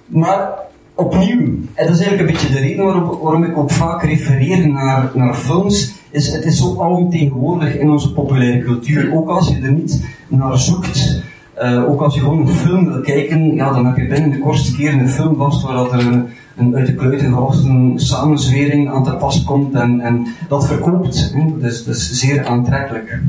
Maar 0.05 0.50
opnieuw, 0.96 1.41
en 1.74 1.86
dat 1.86 1.96
is 1.96 2.01
eigenlijk 2.05 2.20
een 2.20 2.36
beetje 2.36 2.53
de 2.53 2.60
reden 2.60 2.86
waarom, 2.86 3.20
waarom 3.22 3.44
ik 3.44 3.58
ook 3.58 3.72
vaak 3.72 4.03
refereer 4.03 4.67
naar, 4.67 5.12
naar 5.13 5.36
films, 5.36 5.94
is 6.10 6.34
het 6.34 6.46
is 6.46 6.58
zo 6.58 6.82
alomtegenwoordig 6.82 7.75
in 7.75 7.89
onze 7.89 8.13
populaire 8.13 8.60
cultuur. 8.60 9.13
Ook 9.13 9.29
als 9.29 9.48
je 9.48 9.62
er 9.62 9.72
niet 9.72 10.05
naar 10.27 10.58
zoekt, 10.58 11.24
uh, 11.62 11.90
ook 11.90 12.02
als 12.02 12.14
je 12.14 12.20
gewoon 12.20 12.40
een 12.40 12.48
film 12.48 12.86
wil 12.92 13.02
kijken, 13.02 13.56
ja, 13.56 13.74
dan 13.74 13.86
heb 13.86 13.98
je 13.98 14.08
binnen 14.08 14.32
de 14.32 14.40
kortste 14.40 14.76
keer 14.76 14.94
een 14.94 15.10
film 15.10 15.36
vast 15.36 15.64
waar 15.64 15.76
dat 15.76 15.92
er 15.92 16.00
een, 16.00 16.28
een 16.56 16.76
uit 16.76 16.86
de 16.86 16.96
kluiten 16.96 17.34
gewassen 17.34 17.94
samenzwering 17.96 18.92
aan 18.92 19.04
te 19.04 19.16
pas 19.16 19.44
komt 19.44 19.74
en, 19.74 20.00
en 20.00 20.28
dat 20.50 20.68
verkoopt. 20.68 21.36
Dus 21.60 21.86
dat 21.86 21.96
is 21.96 22.12
zeer 22.12 22.46
aantrekkelijk. 22.46 23.20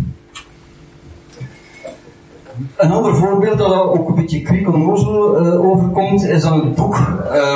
Een 2.76 2.92
ander 2.92 3.16
voorbeeld 3.16 3.58
dat 3.58 3.72
ook 3.72 4.08
een 4.08 4.14
beetje 4.14 4.42
kriekelnozel 4.42 5.46
uh, 5.46 5.64
overkomt, 5.64 6.24
is 6.24 6.42
dan 6.42 6.60
het 6.60 6.74
boek 6.74 6.96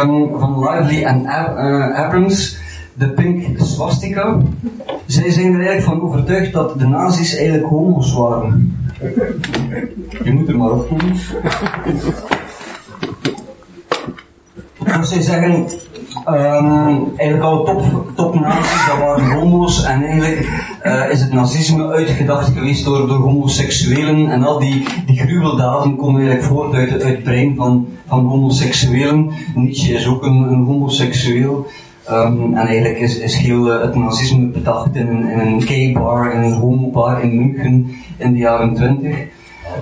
um, 0.03 0.39
van 0.39 0.59
Lively 0.59 1.03
en 1.03 1.27
Ab 1.27 1.57
uh, 1.59 1.99
Abrams, 1.99 2.60
de 3.01 3.09
Pink 3.09 3.59
Swastika. 3.59 4.39
Zij 5.07 5.31
zijn 5.31 5.55
er 5.55 5.67
eigenlijk 5.67 5.83
van 5.83 6.03
overtuigd 6.03 6.53
dat 6.53 6.79
de 6.79 6.87
nazi's 6.87 7.37
eigenlijk 7.37 7.67
homo's 7.67 8.13
waren. 8.13 8.79
Je 10.25 10.33
moet 10.33 10.49
er 10.49 10.57
maar 10.57 10.71
op 10.71 10.89
doen. 10.89 11.13
Dus 14.99 15.09
zij 15.09 15.21
zeggen, 15.21 15.67
um, 16.29 17.13
eigenlijk 17.17 17.43
al 17.43 17.65
top, 17.65 18.13
top 18.15 18.41
nazi's, 18.41 18.87
dat 18.87 18.99
waren 18.99 19.31
homo's 19.31 19.85
en 19.85 20.03
eigenlijk 20.03 20.49
uh, 20.85 21.11
is 21.11 21.21
het 21.21 21.33
nazisme 21.33 21.89
uitgedacht 21.89 22.53
geweest 22.53 22.85
door, 22.85 23.09
door 23.09 23.19
homoseksuelen 23.19 24.31
en 24.31 24.45
al 24.45 24.59
die, 24.59 24.87
die 25.07 25.19
gruweldaden 25.19 25.97
komen 25.97 26.21
eigenlijk 26.21 26.53
voort 26.53 26.75
uit, 26.75 26.91
uit 26.91 27.03
het 27.03 27.23
brein 27.23 27.57
van, 27.57 27.87
van 28.07 28.25
homoseksuelen. 28.25 29.31
Nietzsche 29.55 29.93
is 29.93 30.07
ook 30.07 30.25
een, 30.25 30.43
een 30.53 30.65
homoseksueel. 30.65 31.67
Um, 32.13 32.55
en 32.55 32.67
eigenlijk 32.67 32.99
is, 32.99 33.19
is 33.19 33.37
heel 33.37 33.75
uh, 33.75 33.81
het 33.81 33.95
nazisme 33.95 34.47
bedacht 34.47 34.95
in 34.95 35.09
een, 35.09 35.31
in 35.31 35.39
een 35.39 35.63
gay 35.63 35.93
bar, 35.93 36.33
in 36.33 36.43
een 36.43 36.53
homobar 36.53 37.23
in 37.23 37.37
München 37.37 37.91
in 38.17 38.33
de 38.33 38.39
jaren 38.39 38.75
twintig. 38.75 39.17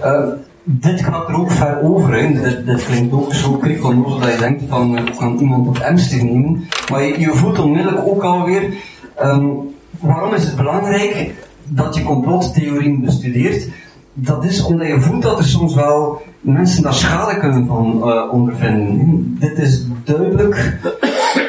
Uh, 0.05 0.29
dit 0.65 1.01
gaat 1.01 1.29
er 1.29 1.41
ook 1.41 1.51
ver 1.51 1.81
over. 1.83 2.15
Hè. 2.15 2.33
Dit, 2.65 2.85
klinkt 2.85 3.15
ook 3.15 3.35
zo 3.35 3.53
krikkelnoos 3.53 4.21
dat 4.21 4.33
je 4.33 4.39
denkt 4.39 4.63
van 4.69 4.99
uh, 4.99 5.17
kan 5.19 5.39
iemand 5.39 5.69
op 5.69 5.79
ernstig 5.79 6.23
nemen. 6.23 6.69
Maar 6.91 7.03
je, 7.03 7.21
je 7.21 7.31
voelt 7.31 7.59
onmiddellijk 7.59 8.07
ook 8.07 8.23
alweer 8.23 8.75
um, 9.23 9.75
waarom 10.01 10.35
is 10.35 10.45
het 10.45 10.57
belangrijk 10.57 11.35
dat 11.65 11.95
je 11.95 12.03
complottheorieën 12.03 13.01
bestudeert. 13.01 13.69
Dat 14.15 14.45
is 14.45 14.63
omdat 14.63 14.87
je 14.87 15.01
voelt 15.01 15.23
dat 15.23 15.39
er 15.39 15.45
soms 15.45 15.75
wel 15.75 16.23
mensen 16.41 16.83
daar 16.83 16.95
schade 16.95 17.39
kunnen 17.39 17.67
van 17.67 18.03
uh, 18.05 18.33
ondervinden. 18.33 19.37
Dit 19.39 19.59
is 19.59 19.85
duidelijk 20.05 20.79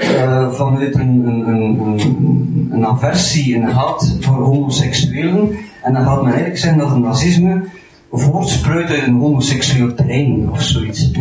uh, 0.02 0.52
vanuit 0.52 0.96
een, 0.96 1.28
een, 1.28 1.80
een, 1.80 2.70
een, 2.72 2.86
aversie, 2.86 3.56
een 3.56 3.64
haat 3.64 4.18
voor 4.20 4.36
homoseksuelen. 4.36 5.58
En 5.84 5.94
dan 5.94 6.04
gaat 6.04 6.22
men 6.22 6.32
eigenlijk 6.32 6.60
zeggen 6.60 6.80
dat 6.80 6.90
het 6.90 7.00
nazisme 7.00 7.64
voortspruit 8.12 8.90
uit 8.90 9.08
een 9.08 9.20
homoseksueel 9.20 9.94
terrein 9.94 10.52
of 10.52 10.62
zoiets. 10.62 11.12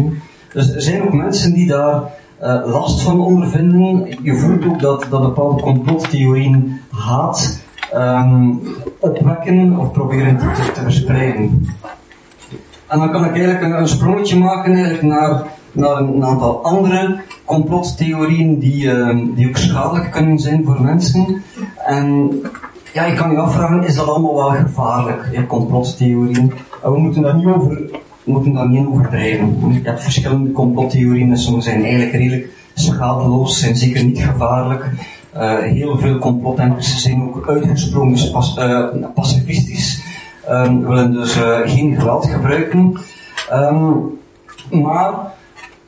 Dus 0.52 0.74
er 0.74 0.82
zijn 0.82 1.02
ook 1.02 1.12
mensen 1.12 1.54
die 1.54 1.66
daar 1.66 2.02
uh, 2.42 2.60
last 2.66 3.02
van 3.02 3.20
ondervinden. 3.20 4.06
Je 4.22 4.34
voelt 4.34 4.64
ook 4.66 4.80
dat, 4.80 5.06
dat 5.10 5.20
bepaalde 5.20 5.62
complottheorieën 5.62 6.80
haat 6.90 7.60
um, 7.94 8.60
opwekken 8.98 9.78
of 9.78 9.92
proberen 9.92 10.38
te, 10.38 10.70
te, 10.74 10.80
verspreiden. 10.80 11.66
En 12.88 12.98
dan 12.98 13.10
kan 13.10 13.24
ik 13.24 13.36
eigenlijk 13.36 13.80
een, 13.80 13.88
sprongetje 13.88 14.38
maken 14.38 14.72
naar, 15.06 15.42
naar 15.72 15.96
een, 15.96 16.24
aantal 16.24 16.64
andere 16.64 17.20
complottheorieën 17.44 18.58
die, 18.58 18.84
uh, 18.84 19.18
die 19.34 19.48
ook 19.48 19.56
schadelijk 19.56 20.10
kunnen 20.10 20.38
zijn 20.38 20.64
voor 20.64 20.82
mensen. 20.82 21.42
En 21.86 22.30
ja, 22.92 23.04
je 23.04 23.14
kan 23.14 23.30
je 23.30 23.38
afvragen, 23.38 23.84
is 23.84 23.94
dat 23.94 24.08
allemaal 24.08 24.34
wel 24.34 24.50
gevaarlijk, 24.50 25.28
in 25.32 25.46
complottheorieën? 25.46 26.52
We 26.82 26.98
moeten 26.98 27.22
daar 27.22 27.36
niet 27.36 27.46
over, 27.46 27.76
we 28.24 28.32
moeten 28.32 28.52
daar 28.52 28.68
niet 28.68 28.86
overdrijven. 28.86 29.72
Je 29.72 29.80
hebt 29.82 30.02
verschillende 30.02 30.52
complottheorieën 30.52 31.36
sommige 31.36 31.68
zijn 31.70 31.82
eigenlijk 31.82 32.12
redelijk 32.12 32.48
schadeloos, 32.74 33.60
zijn 33.60 33.76
zeker 33.76 34.04
niet 34.04 34.22
gevaarlijk. 34.22 34.90
Uh, 35.36 35.58
heel 35.58 35.98
veel 35.98 36.18
complotdenkers 36.18 37.02
zijn 37.02 37.22
ook 37.22 37.48
uitgesproken 37.48 38.18
uh, 38.58 39.06
pacifistisch, 39.14 40.02
um, 40.50 40.86
willen 40.86 41.12
dus 41.12 41.36
uh, 41.36 41.58
geen 41.64 41.96
geweld 41.96 42.26
gebruiken. 42.26 42.96
Um, 43.52 44.18
maar 44.70 45.36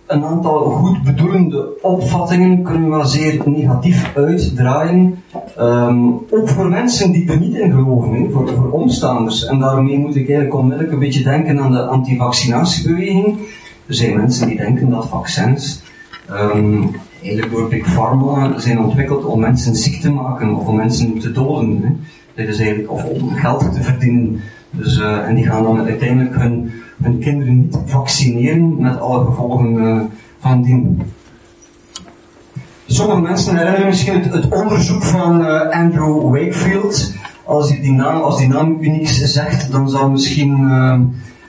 een 0.07 0.25
aantal 0.25 0.61
goed 0.61 1.03
bedoelende 1.03 1.69
opvattingen 1.83 2.63
kunnen 2.63 2.91
wel 2.91 3.05
zeer 3.05 3.43
negatief 3.45 4.13
uitdraaien. 4.17 5.23
Um, 5.61 6.13
ook 6.31 6.49
voor 6.49 6.69
mensen 6.69 7.13
die 7.13 7.31
er 7.31 7.41
niet 7.41 7.55
in 7.55 7.73
geloven, 7.73 8.33
voor, 8.33 8.49
voor 8.49 8.71
omstaanders. 8.71 9.47
En 9.47 9.59
daarmee 9.59 9.99
moet 9.99 10.17
ik 10.17 10.29
eigenlijk 10.29 10.55
onmiddellijk 10.55 10.93
een 10.93 10.99
beetje 10.99 11.23
denken 11.23 11.61
aan 11.61 11.73
de 11.73 11.83
antivaccinatiebeweging. 11.83 13.39
Er 13.87 13.95
zijn 13.95 14.17
mensen 14.17 14.49
die 14.49 14.57
denken 14.57 14.91
dat 14.91 15.09
vaccins 15.09 15.83
um, 16.31 16.91
eigenlijk 17.23 17.53
door 17.53 17.69
Big 17.69 17.87
Pharma 17.87 18.59
zijn 18.59 18.81
ontwikkeld 18.81 19.25
om 19.25 19.41
mensen 19.41 19.75
ziek 19.75 20.01
te 20.01 20.13
maken 20.13 20.55
of 20.55 20.67
om 20.67 20.77
mensen 20.77 21.19
te 21.19 21.33
doden. 21.33 21.83
Hè. 21.83 21.89
Eigenlijk, 22.47 22.91
of 22.91 23.05
om 23.05 23.35
geld 23.35 23.73
te 23.75 23.83
verdienen. 23.83 24.41
Dus, 24.71 24.99
uh, 24.99 25.29
en 25.29 25.35
die 25.35 25.47
gaan 25.47 25.63
dan 25.63 25.85
uiteindelijk 25.85 26.35
hun 26.37 26.73
hun 27.03 27.19
kinderen 27.19 27.59
niet 27.59 27.79
vaccineren 27.85 28.81
met 28.81 29.01
alle 29.01 29.25
gevolgen 29.25 29.75
uh, 29.75 30.01
van 30.39 30.63
dien. 30.63 31.03
Sommige 32.87 33.21
mensen 33.21 33.57
herinneren 33.57 33.87
misschien 33.87 34.23
het, 34.23 34.49
onderzoek 34.49 35.03
van 35.03 35.41
uh, 35.41 35.69
Andrew 35.71 36.23
Wakefield. 36.23 37.15
Als, 37.45 37.69
die 37.69 37.93
naam, 37.93 38.21
als 38.21 38.39
die 38.39 38.49
naam 38.49 38.77
uniek 38.81 39.09
zegt, 39.09 39.73
dan 39.73 39.89
zal 39.89 40.11
misschien 40.11 40.69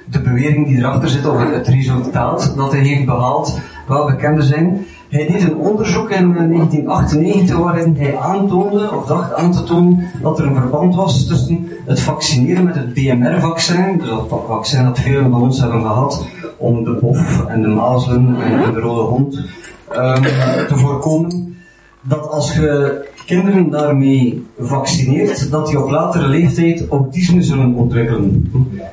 de 0.05 0.21
bewering 0.21 0.67
die 0.67 0.77
erachter 0.77 1.09
zit, 1.09 1.25
of 1.25 1.51
het 1.53 1.67
resultaat 1.67 2.53
dat 2.55 2.71
hij 2.71 2.81
heeft 2.81 3.05
behaald, 3.05 3.59
wel 3.87 4.05
bekender 4.05 4.43
zijn. 4.43 4.85
Hij 5.11 5.27
deed 5.27 5.41
een 5.41 5.57
onderzoek 5.57 6.09
in 6.09 6.33
1998 6.33 7.57
waarin 7.57 7.95
hij 7.97 8.17
aantoonde, 8.17 8.91
of 8.91 9.05
dacht 9.05 9.33
aan 9.33 9.51
te 9.51 9.63
tonen, 9.63 10.07
dat 10.21 10.39
er 10.39 10.45
een 10.45 10.55
verband 10.55 10.95
was 10.95 11.27
tussen 11.27 11.67
het 11.85 11.99
vaccineren 11.99 12.63
met 12.63 12.75
het 12.75 12.93
BMR-vaccin, 12.93 13.97
dus 13.97 14.07
dat 14.07 14.43
vaccin 14.47 14.83
dat 14.83 14.99
velen 14.99 15.31
van 15.31 15.41
ons 15.41 15.59
hebben 15.59 15.81
gehad 15.81 16.25
om 16.57 16.83
de 16.83 16.97
bof 17.01 17.45
en 17.45 17.61
de 17.61 17.67
mazelen 17.67 18.41
en 18.41 18.73
de 18.73 18.79
rode 18.79 19.01
hond 19.01 19.35
um, 19.35 20.23
te 20.67 20.75
voorkomen, 20.75 21.55
dat 22.01 22.29
als 22.29 22.53
je 22.53 22.99
kinderen 23.25 23.69
daarmee 23.69 24.45
vaccineert, 24.59 25.51
dat 25.51 25.67
die 25.67 25.83
op 25.83 25.89
latere 25.89 26.27
leeftijd 26.27 26.87
autisme 26.89 27.41
zullen 27.41 27.75
ontwikkelen. 27.75 28.51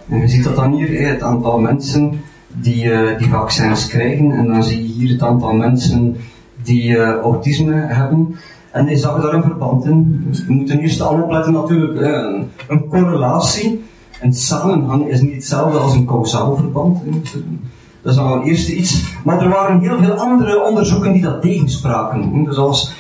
En 0.08 0.20
je 0.20 0.28
ziet 0.28 0.44
dat 0.44 0.56
dan 0.56 0.72
hier, 0.72 1.08
het 1.08 1.22
aantal 1.22 1.58
mensen 1.58 2.20
die 2.62 2.84
uh, 2.84 3.18
die 3.18 3.28
vaccins 3.28 3.86
krijgen. 3.86 4.32
En 4.32 4.46
dan 4.46 4.64
zie 4.64 4.82
je 4.82 4.92
hier 4.92 5.12
het 5.12 5.22
aantal 5.22 5.52
mensen 5.52 6.16
die 6.62 6.90
uh, 6.90 7.14
autisme 7.14 7.74
hebben. 7.74 8.36
En 8.70 8.86
hij 8.86 8.96
zag 8.96 9.22
daar 9.22 9.34
een 9.34 9.42
verband 9.42 9.84
in. 9.84 10.26
We 10.46 10.52
moeten 10.52 10.78
eerst 10.78 11.00
al 11.00 11.22
opletten 11.22 11.52
natuurlijk, 11.52 12.00
uh, 12.00 12.42
een 12.68 12.88
correlatie. 12.88 13.84
Een 14.20 14.32
samenhang 14.32 15.08
is 15.08 15.20
niet 15.20 15.34
hetzelfde 15.34 15.78
als 15.78 15.94
een 15.94 16.06
causaal 16.06 16.56
verband. 16.56 16.98
Dat 18.02 18.12
is 18.12 18.18
al 18.18 18.38
het 18.38 18.46
eerste 18.46 18.74
iets. 18.74 19.14
Maar 19.24 19.42
er 19.42 19.48
waren 19.48 19.80
heel 19.80 19.98
veel 19.98 20.12
andere 20.12 20.64
onderzoeken 20.64 21.12
die 21.12 21.22
dat 21.22 21.42
tegenspraken. 21.42 22.44
Dus 22.44 22.56
als, 22.56 22.94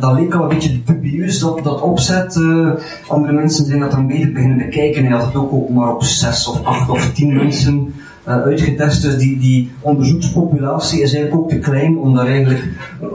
dat 0.00 0.12
leek 0.12 0.34
al 0.34 0.42
een 0.42 0.48
beetje 0.48 0.82
dubieus, 0.84 1.38
dat, 1.38 1.60
dat 1.62 1.80
opzet. 1.80 2.40
Andere 3.08 3.32
mensen 3.32 3.66
zijn 3.66 3.80
dat 3.80 3.90
dan 3.90 4.06
beter 4.06 4.32
beginnen 4.32 4.58
bekijken. 4.58 5.04
Hij 5.04 5.16
had 5.16 5.26
het 5.26 5.36
ook, 5.36 5.52
ook 5.52 5.68
maar 5.68 5.94
op 5.94 6.02
zes 6.02 6.48
of 6.48 6.64
acht 6.64 6.88
of 6.90 7.12
tien 7.12 7.34
mensen 7.34 7.94
uh, 8.28 8.42
uitgetest. 8.42 9.02
Dus 9.02 9.16
die, 9.16 9.38
die 9.38 9.70
onderzoekspopulatie 9.80 11.02
is 11.02 11.14
eigenlijk 11.14 11.42
ook 11.42 11.50
te 11.50 11.58
klein 11.58 11.98
om 11.98 12.14
daar 12.14 12.26
eigenlijk 12.26 12.64
uh, 13.02 13.08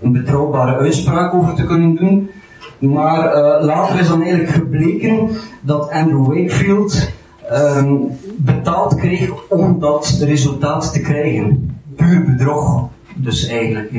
een 0.00 0.12
betrouwbare 0.12 0.76
uitspraak 0.76 1.34
over 1.34 1.54
te 1.54 1.64
kunnen 1.64 1.94
doen. 1.96 2.30
Maar 2.78 3.36
uh, 3.36 3.64
later 3.64 4.00
is 4.00 4.08
dan 4.08 4.22
eigenlijk 4.22 4.50
gebleken 4.50 5.28
dat 5.60 5.90
Andrew 5.90 6.26
Wakefield 6.26 7.10
um, 7.52 8.08
betaald 8.36 8.94
kreeg 8.94 9.48
om 9.48 9.80
dat 9.80 10.18
resultaat 10.20 10.92
te 10.92 11.00
krijgen. 11.00 11.76
Puur 11.96 12.24
bedrog, 12.24 12.88
dus 13.16 13.46
eigenlijk. 13.46 13.90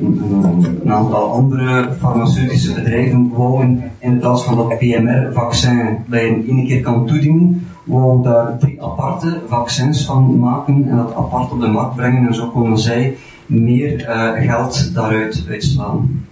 Een 0.00 0.92
aantal 0.92 1.32
andere 1.32 1.92
farmaceutische 1.98 2.74
bedrijven 2.74 3.30
wouden 3.34 3.90
in 3.98 4.18
plaats 4.18 4.44
van 4.44 4.56
dat 4.56 4.78
PMR-vaccin 4.78 5.98
dat 6.06 6.20
je 6.20 6.26
in 6.26 6.56
één 6.56 6.66
keer 6.66 6.80
kan 6.80 7.06
toedienen, 7.06 7.66
wou 7.84 8.22
daar 8.22 8.58
drie 8.58 8.82
aparte 8.82 9.40
vaccins 9.46 10.04
van 10.04 10.38
maken 10.38 10.88
en 10.88 10.96
dat 10.96 11.14
apart 11.14 11.52
op 11.52 11.60
de 11.60 11.66
markt 11.66 11.96
brengen 11.96 12.26
en 12.26 12.34
zo 12.34 12.48
konden 12.48 12.78
zij 12.78 13.16
meer 13.46 14.08
uh, 14.08 14.32
geld 14.46 14.94
daaruit 14.94 15.44
uitslaan. 15.48 16.24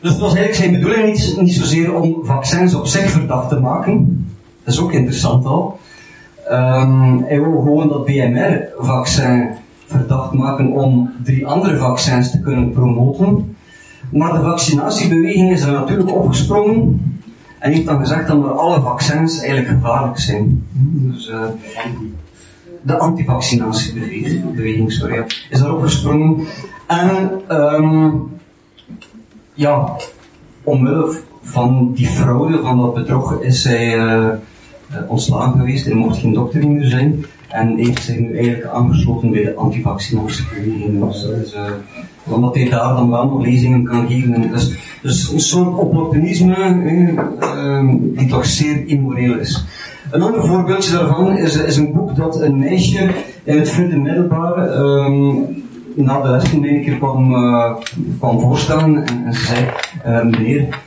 Dus 0.00 0.10
het 0.10 0.20
was 0.20 0.34
eigenlijk 0.34 0.54
zijn 0.54 0.72
bedoeling 0.72 1.06
niet, 1.06 1.36
niet 1.40 1.52
zozeer 1.52 1.94
om 1.94 2.24
vaccins 2.24 2.74
op 2.74 2.86
zich 2.86 3.10
verdacht 3.10 3.48
te 3.48 3.60
maken. 3.60 4.26
Dat 4.64 4.74
is 4.74 4.80
ook 4.80 4.92
interessant 4.92 5.44
al. 5.44 5.78
Um, 6.50 7.22
hij 7.22 7.40
wil 7.40 7.60
gewoon 7.60 7.88
dat 7.88 8.04
BMR-vaccin 8.04 9.48
verdacht 9.86 10.32
maken 10.32 10.72
om 10.72 11.10
drie 11.24 11.46
andere 11.46 11.78
vaccins 11.78 12.30
te 12.30 12.40
kunnen 12.40 12.72
promoten. 12.72 13.56
Maar 14.10 14.32
de 14.32 14.40
vaccinatiebeweging 14.40 15.50
is 15.50 15.62
er 15.62 15.72
natuurlijk 15.72 16.14
opgesprongen 16.14 17.00
en 17.58 17.72
heeft 17.72 17.86
dan 17.86 17.98
gezegd 17.98 18.26
dat 18.26 18.56
alle 18.56 18.80
vaccins 18.80 19.38
eigenlijk 19.38 19.68
gevaarlijk 19.68 20.18
zijn. 20.18 20.66
Dus, 20.72 21.28
uh, 21.28 21.40
de 22.82 22.98
antivaccinatiebeweging 22.98 24.92
sorry, 24.92 25.24
is 25.50 25.58
daarop 25.58 25.82
gesprongen. 25.82 26.46
En 26.86 27.30
um, 27.50 28.28
ja, 29.54 29.96
omwille 30.62 31.18
van 31.42 31.92
die 31.94 32.06
fraude, 32.06 32.60
van 32.62 32.78
dat 32.78 32.94
bedrog, 32.94 33.40
is 33.40 33.64
hij 33.64 33.98
uh, 33.98 34.28
ontslagen 35.08 35.58
geweest. 35.58 35.84
Hij 35.84 35.94
mocht 35.94 36.18
geen 36.18 36.32
dokter 36.32 36.68
meer 36.68 36.84
zijn. 36.84 37.24
En 37.48 37.76
heeft 37.76 38.02
zich 38.02 38.18
nu 38.18 38.36
eigenlijk 38.36 38.66
aangesloten 38.74 39.30
bij 39.30 39.42
de 39.42 39.54
antivaccinatiebeweging. 39.54 41.04
Dus, 41.04 41.22
dus 41.22 41.54
uh, 41.54 41.60
omdat 42.34 42.54
hij 42.54 42.68
daar 42.68 42.94
dan 42.94 43.10
wel 43.10 43.26
nog 43.26 43.42
lezingen 43.44 43.84
kan 43.84 44.06
geven. 44.08 44.50
Dus, 44.50 44.74
dus 45.02 45.32
een 45.32 45.40
soort 45.40 45.78
opportunisme 45.78 46.54
eh, 47.40 47.88
die 48.16 48.28
toch 48.28 48.46
zeer 48.46 48.86
immoreel 48.86 49.38
is. 49.38 49.64
Een 50.10 50.22
ander 50.22 50.46
voorbeeldje 50.46 50.92
daarvan 50.92 51.36
is, 51.36 51.56
is 51.56 51.76
een 51.76 51.92
boek 51.92 52.16
dat 52.16 52.40
een 52.40 52.58
meisje 52.58 53.10
in 53.44 53.58
het 53.58 53.70
vierde 53.70 53.96
middelbare 53.96 54.74
um, 54.74 55.64
na 55.94 56.20
de 56.20 56.28
les 56.28 56.52
een 56.52 56.82
keer 56.82 56.96
kwam, 56.96 57.34
uh, 57.34 57.74
kwam 58.18 58.40
voorstellen 58.40 59.06
en, 59.06 59.24
en 59.26 59.34
ze 59.34 59.44
zei, 59.44 59.66
uh, 60.06 60.22
meneer, 60.22 60.78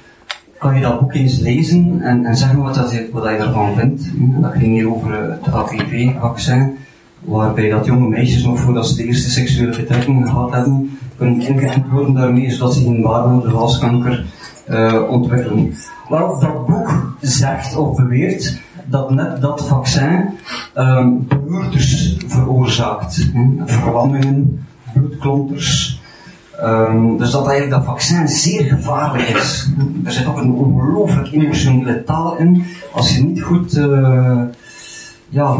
kan 0.59 0.75
je 0.75 0.81
dat 0.81 0.99
boek 0.99 1.13
eens 1.13 1.37
lezen 1.37 2.01
en, 2.01 2.25
en 2.25 2.37
zeggen 2.37 2.61
wat, 2.61 2.75
dat 2.75 2.93
wat 3.11 3.23
je 3.23 3.29
ervan 3.29 3.75
vindt. 3.75 4.03
Dat 4.41 4.51
ging 4.51 4.73
hier 4.73 4.91
over 4.95 5.31
het 5.31 5.45
HPV-vaccin, 5.45 6.77
waarbij 7.19 7.69
dat 7.69 7.85
jonge 7.85 8.07
meisjes 8.07 8.43
nog 8.43 8.59
voordat 8.59 8.87
ze 8.87 8.95
de 8.95 9.03
eerste 9.03 9.29
seksuele 9.29 9.75
betrekking 9.75 10.27
gehad 10.27 10.53
hebben, 10.53 10.97
kunnen 11.17 11.41
ingeënt 11.41 11.89
worden 11.91 12.13
daarmee, 12.13 12.51
zodat 12.51 12.73
ze 12.73 12.83
geen 12.83 13.01
baarmoederhalskanker 13.01 14.25
uh, 14.69 15.09
ontwikkelen. 15.09 15.73
Wel, 16.09 16.39
dat 16.39 16.65
boek 16.65 17.15
zegt 17.21 17.75
of 17.75 17.95
beweert 17.95 18.59
dat 18.85 19.11
net 19.11 19.41
dat 19.41 19.67
vaccin 19.67 20.29
um, 20.75 21.27
veroorzaakt. 22.27 23.31
Verlammingen, 23.65 24.65
bloedklonters. 24.93 25.98
Um, 26.63 27.17
dus 27.17 27.31
dat 27.31 27.47
eigenlijk 27.47 27.75
dat 27.75 27.85
vaccin 27.85 28.27
zeer 28.27 28.63
gevaarlijk 28.63 29.29
is. 29.29 29.69
Er 30.03 30.11
zit 30.11 30.25
ook 30.25 30.37
een 30.37 30.51
ongelooflijk 30.51 31.31
emotionele 31.31 32.03
taal 32.03 32.37
in. 32.37 32.63
Als 32.91 33.15
je 33.15 33.23
niet 33.23 33.41
goed, 33.41 33.77
uh, 33.77 34.41
ja, 35.29 35.55
uh, 35.55 35.59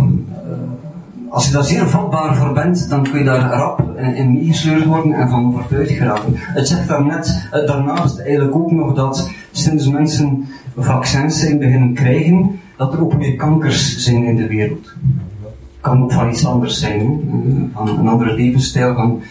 als 1.30 1.46
je 1.46 1.52
daar 1.52 1.64
zeer 1.64 1.88
vatbaar 1.88 2.36
voor 2.36 2.54
bent, 2.54 2.90
dan 2.90 3.04
kun 3.04 3.20
je 3.20 3.26
daar 3.26 3.52
rap 3.52 3.84
in 4.14 4.34
meegesleurd 4.34 4.86
worden 4.86 5.14
en 5.14 5.30
van 5.30 5.48
overtuigd 5.48 5.92
geraken. 5.92 6.34
Het 6.36 6.68
zegt 6.68 6.88
daarnet, 6.88 7.50
uh, 7.54 7.68
daarnaast 7.68 8.20
eigenlijk 8.20 8.56
ook 8.56 8.72
nog 8.72 8.94
dat 8.94 9.30
sinds 9.52 9.90
mensen 9.90 10.48
vaccins 10.78 11.40
zijn 11.40 11.60
beginnen 11.60 11.94
krijgen, 11.94 12.60
dat 12.78 12.94
er 12.94 13.02
ook 13.02 13.18
meer 13.18 13.36
kankers 13.36 13.98
zijn 13.98 14.24
in 14.24 14.36
de 14.36 14.48
wereld. 14.48 14.94
Kan 15.82 16.04
ook 16.04 16.12
van 16.12 16.30
iets 16.30 16.46
anders 16.46 16.80
zijn, 16.80 17.22
van 17.74 17.88
een 17.88 18.08
andere 18.08 18.34
levensstijl, 18.34 18.96
van 18.96 19.22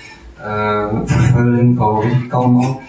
vervuiling, 1.04 1.80
ik 2.25 2.33
allemaal. 2.33 2.80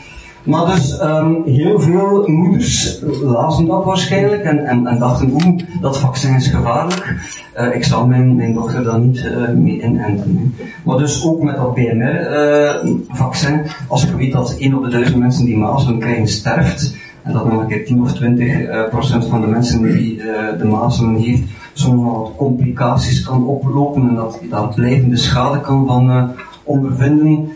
Maar 0.49 0.65
dus 0.65 1.01
um, 1.01 1.43
heel 1.45 1.79
veel 1.79 2.23
moeders 2.27 2.99
lazen 3.21 3.65
dat 3.65 3.83
waarschijnlijk 3.85 4.43
en, 4.43 4.65
en, 4.65 4.87
en 4.87 4.99
dachten, 4.99 5.31
oeh, 5.31 5.59
dat 5.81 5.97
vaccin 5.97 6.35
is 6.35 6.47
gevaarlijk. 6.47 7.15
Uh, 7.59 7.75
ik 7.75 7.83
zal 7.83 8.07
mijn, 8.07 8.35
mijn 8.35 8.53
dochter 8.53 8.83
daar 8.83 8.99
niet 8.99 9.17
uh, 9.17 9.49
mee 9.49 9.81
inenten. 9.81 10.53
Maar 10.83 10.97
dus 10.97 11.25
ook 11.25 11.43
met 11.43 11.55
dat 11.55 11.73
PMR-vaccin, 11.73 13.61
als 13.87 14.01
je 14.03 14.15
weet 14.15 14.31
dat 14.31 14.55
1 14.57 14.77
op 14.77 14.83
de 14.83 14.89
duizend 14.89 15.19
mensen 15.19 15.45
die 15.45 15.57
mazelen 15.57 15.99
krijgen 15.99 16.27
sterft, 16.27 16.95
en 17.23 17.33
dat 17.33 17.45
nog 17.45 17.61
een 17.61 17.67
keer 17.67 17.85
10 17.85 18.01
of 18.01 18.13
20 18.13 18.89
procent 18.89 19.25
van 19.25 19.41
de 19.41 19.47
mensen 19.47 19.81
die 19.81 20.21
de 20.57 20.65
mazelen 20.65 21.15
heeft, 21.15 21.43
soms 21.73 22.11
wat 22.11 22.31
complicaties 22.37 23.23
kan 23.23 23.47
oplopen 23.47 24.09
en 24.09 24.15
dat, 24.15 24.39
dat 24.49 24.75
blijvende 24.75 25.17
schade 25.17 25.61
kan 25.61 25.87
van 25.87 26.31
ondervinden, 26.69 27.49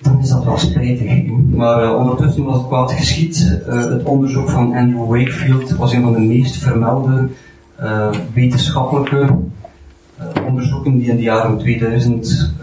dan 0.00 0.20
is 0.20 0.28
dat 0.28 0.44
wel 0.44 0.58
spijtig. 0.58 1.26
Maar 1.54 1.84
uh, 1.84 1.94
ondertussen 1.94 2.44
was 2.44 2.56
het 2.56 2.66
kwaad 2.66 2.92
geschied. 2.92 3.60
Uh, 3.68 3.74
het 3.74 4.04
onderzoek 4.04 4.50
van 4.50 4.74
Andrew 4.74 5.08
Wakefield 5.08 5.70
was 5.70 5.92
een 5.92 6.02
van 6.02 6.12
de 6.12 6.20
meest 6.20 6.56
vermelde 6.56 7.28
uh, 7.80 8.08
wetenschappelijke 8.34 9.38
onderzoeken 10.46 10.98
die 10.98 11.08
in 11.08 11.16
de 11.16 11.22
jaren 11.22 11.58
2000 11.58 12.54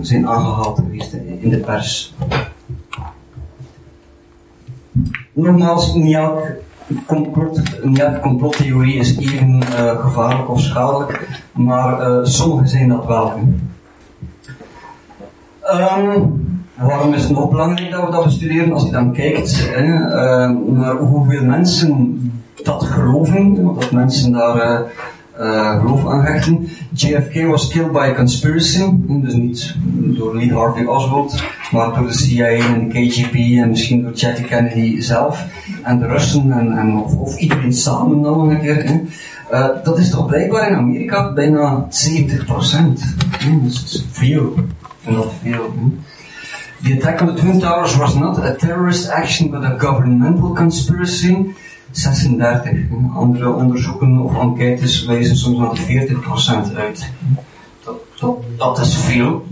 zijn 0.00 0.28
aangehaald 0.28 0.78
geweest 0.78 1.12
in 1.40 1.48
de 1.48 1.58
pers. 1.58 2.14
Nogmaals, 5.32 5.94
niet 5.94 6.14
elke 6.14 6.58
complot, 7.06 7.60
complottheorie 8.20 8.94
is 8.94 9.16
even 9.16 9.62
gevaarlijk 9.98 10.50
of 10.50 10.60
schadelijk, 10.60 11.42
maar 11.52 12.26
sommige 12.26 12.66
zijn 12.66 12.88
dat 12.88 13.06
wel. 13.06 13.32
Um, 15.72 16.64
waarom 16.78 17.14
is 17.14 17.22
het 17.22 17.32
nog 17.32 17.50
belangrijk 17.50 17.90
dat 17.90 18.04
we 18.04 18.10
dat 18.10 18.24
bestuderen? 18.24 18.72
Als 18.72 18.84
je 18.84 18.90
dan 18.90 19.12
kijkt 19.12 19.70
hè, 19.70 19.84
uh, 19.84 20.50
naar 20.66 20.96
hoeveel 20.96 21.44
mensen 21.44 22.18
dat 22.62 22.84
geloven, 22.84 23.64
dat 23.64 23.90
mensen 23.90 24.32
daar 24.32 24.82
uh, 25.40 25.80
geloof 25.80 26.06
aan 26.06 26.24
hechten. 26.24 26.68
JFK 26.92 27.46
was 27.46 27.68
killed 27.68 27.92
by 27.92 28.08
a 28.12 28.14
conspiracy, 28.14 28.84
dus 28.92 29.34
niet 29.34 29.76
door 29.92 30.36
Lee 30.36 30.52
Harvey 30.52 30.84
Oswald, 30.84 31.42
maar 31.72 31.94
door 31.94 32.06
de 32.06 32.12
CIA 32.12 32.46
en 32.46 32.88
de 32.88 32.94
KGB 32.94 33.34
en 33.34 33.68
misschien 33.68 34.02
door 34.02 34.12
Jackie 34.12 34.44
Kennedy 34.44 35.00
zelf 35.00 35.46
en 35.82 35.98
de 35.98 36.06
Russen 36.06 36.52
en, 36.52 36.78
en 36.78 36.96
of, 36.96 37.36
iedereen 37.36 37.72
samen 37.72 38.22
dan 38.22 38.38
nog 38.38 38.50
een 38.50 38.60
keer. 38.60 39.00
Uh, 39.52 39.66
dat 39.84 39.98
is 39.98 40.10
toch 40.10 40.26
blijkbaar 40.26 40.68
in 40.68 40.76
Amerika 40.76 41.32
bijna 41.32 41.86
70 41.88 42.44
procent. 42.44 43.14
Dat 43.62 43.72
is 43.72 44.06
veel. 44.10 44.54
Not. 45.10 45.30
The 46.82 46.92
attack 46.96 47.20
on 47.20 47.34
the 47.34 47.40
Twin 47.40 47.60
Towers 47.60 47.96
was 47.98 48.16
not 48.16 48.38
a 48.38 48.54
terrorist 48.54 49.10
action 49.10 49.50
but 49.50 49.64
a 49.64 49.76
governmental 49.76 50.54
conspiracy. 50.54 51.54
36. 51.92 52.88
Andere 53.14 53.50
onderzoeken 53.52 54.18
of 54.18 54.34
enquêtes 54.34 55.04
wijzen 55.04 55.36
soms 55.36 55.58
naar 55.58 55.78
40% 56.72 56.76
uit. 56.76 57.10
Dat, 58.56 58.78
is 58.78 58.96
veel. 58.96 59.46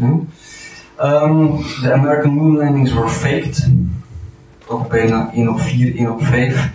Um, 1.01 1.63
the 1.83 1.93
American 1.93 2.31
moon 2.31 2.57
landings 2.57 2.93
were 2.93 3.09
faked. 3.09 3.69
Toch 4.67 4.89
bijna 4.89 5.31
1 5.33 5.49
op 5.49 5.61
4, 5.61 5.97
1 5.97 6.13
op 6.13 6.23
5. 6.25 6.71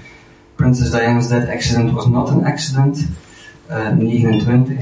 Princess 0.55 0.91
Diana's 0.91 1.27
death 1.27 1.49
accident 1.49 1.91
was 1.91 2.07
not 2.07 2.29
an 2.29 2.45
accident. 2.45 3.07
Uh, 3.71 3.89
29. 3.89 4.77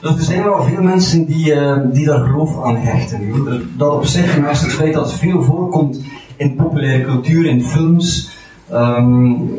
Dus 0.00 0.16
er 0.16 0.22
zijn 0.22 0.44
wel 0.44 0.62
veel 0.62 0.82
mensen 0.82 1.24
die, 1.24 1.54
uh, 1.54 1.76
die 1.92 2.06
daar 2.06 2.20
geloof 2.20 2.64
aan 2.64 2.76
hechten. 2.76 3.32
Dat 3.76 3.92
op 3.92 4.04
zich, 4.04 4.40
naast 4.40 4.62
het 4.62 4.72
feit 4.72 4.94
dat 4.94 5.10
het 5.10 5.20
veel 5.20 5.42
voorkomt 5.42 6.00
in 6.36 6.54
populaire 6.54 7.04
cultuur, 7.04 7.46
in 7.46 7.64
films, 7.64 8.30
um, 8.72 9.50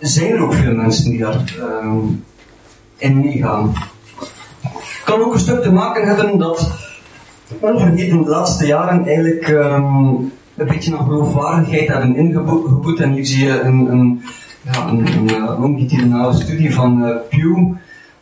zijn 0.00 0.32
er 0.32 0.42
ook 0.42 0.54
veel 0.54 0.74
mensen 0.74 1.10
die 1.10 1.18
daar 1.18 1.54
um, 1.82 2.24
in 2.96 3.20
meegaan. 3.20 3.72
Kan 5.04 5.20
ook 5.20 5.32
een 5.32 5.40
stuk 5.40 5.62
te 5.62 5.72
maken 5.72 6.06
hebben 6.06 6.38
dat 6.38 6.70
overheden 7.60 8.22
de 8.22 8.28
laatste 8.28 8.66
jaren 8.66 9.06
eigenlijk 9.06 9.48
um, 9.48 10.32
een 10.56 10.66
beetje 10.66 10.90
naar 10.90 11.00
geloofwaardigheid 11.00 11.88
hebben 11.88 12.16
ingeboet. 12.16 13.00
En 13.00 13.12
hier 13.12 13.26
zie 13.26 13.44
je 13.44 13.60
een, 13.60 13.90
een, 13.90 14.22
ja, 14.72 14.88
een, 14.88 15.06
een, 15.06 15.58
longitudinale 15.60 16.34
studie 16.34 16.74
van 16.74 17.02
uh, 17.02 17.16
Pew 17.28 17.74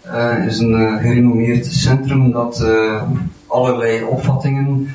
uh, 0.07 0.47
is 0.47 0.59
een 0.59 0.81
uh, 0.81 0.97
gerenommeerd 0.97 1.67
centrum 1.67 2.31
dat 2.31 2.61
uh, 2.65 3.03
allerlei 3.47 4.05
opvattingen 4.05 4.89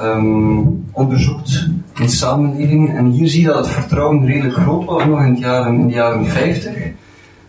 um, 0.00 0.84
onderzoekt 0.92 1.68
in 2.00 2.08
samenleving. 2.08 2.96
En 2.96 3.10
hier 3.10 3.28
zie 3.28 3.40
je 3.40 3.46
dat 3.46 3.66
het 3.66 3.74
vertrouwen 3.74 4.26
redelijk 4.26 4.54
groot 4.54 4.84
was 4.84 5.04
nog 5.04 5.22
in, 5.22 5.30
het 5.30 5.38
jaren, 5.38 5.86
de 5.86 5.92
jaren 5.92 6.26
50. 6.26 6.74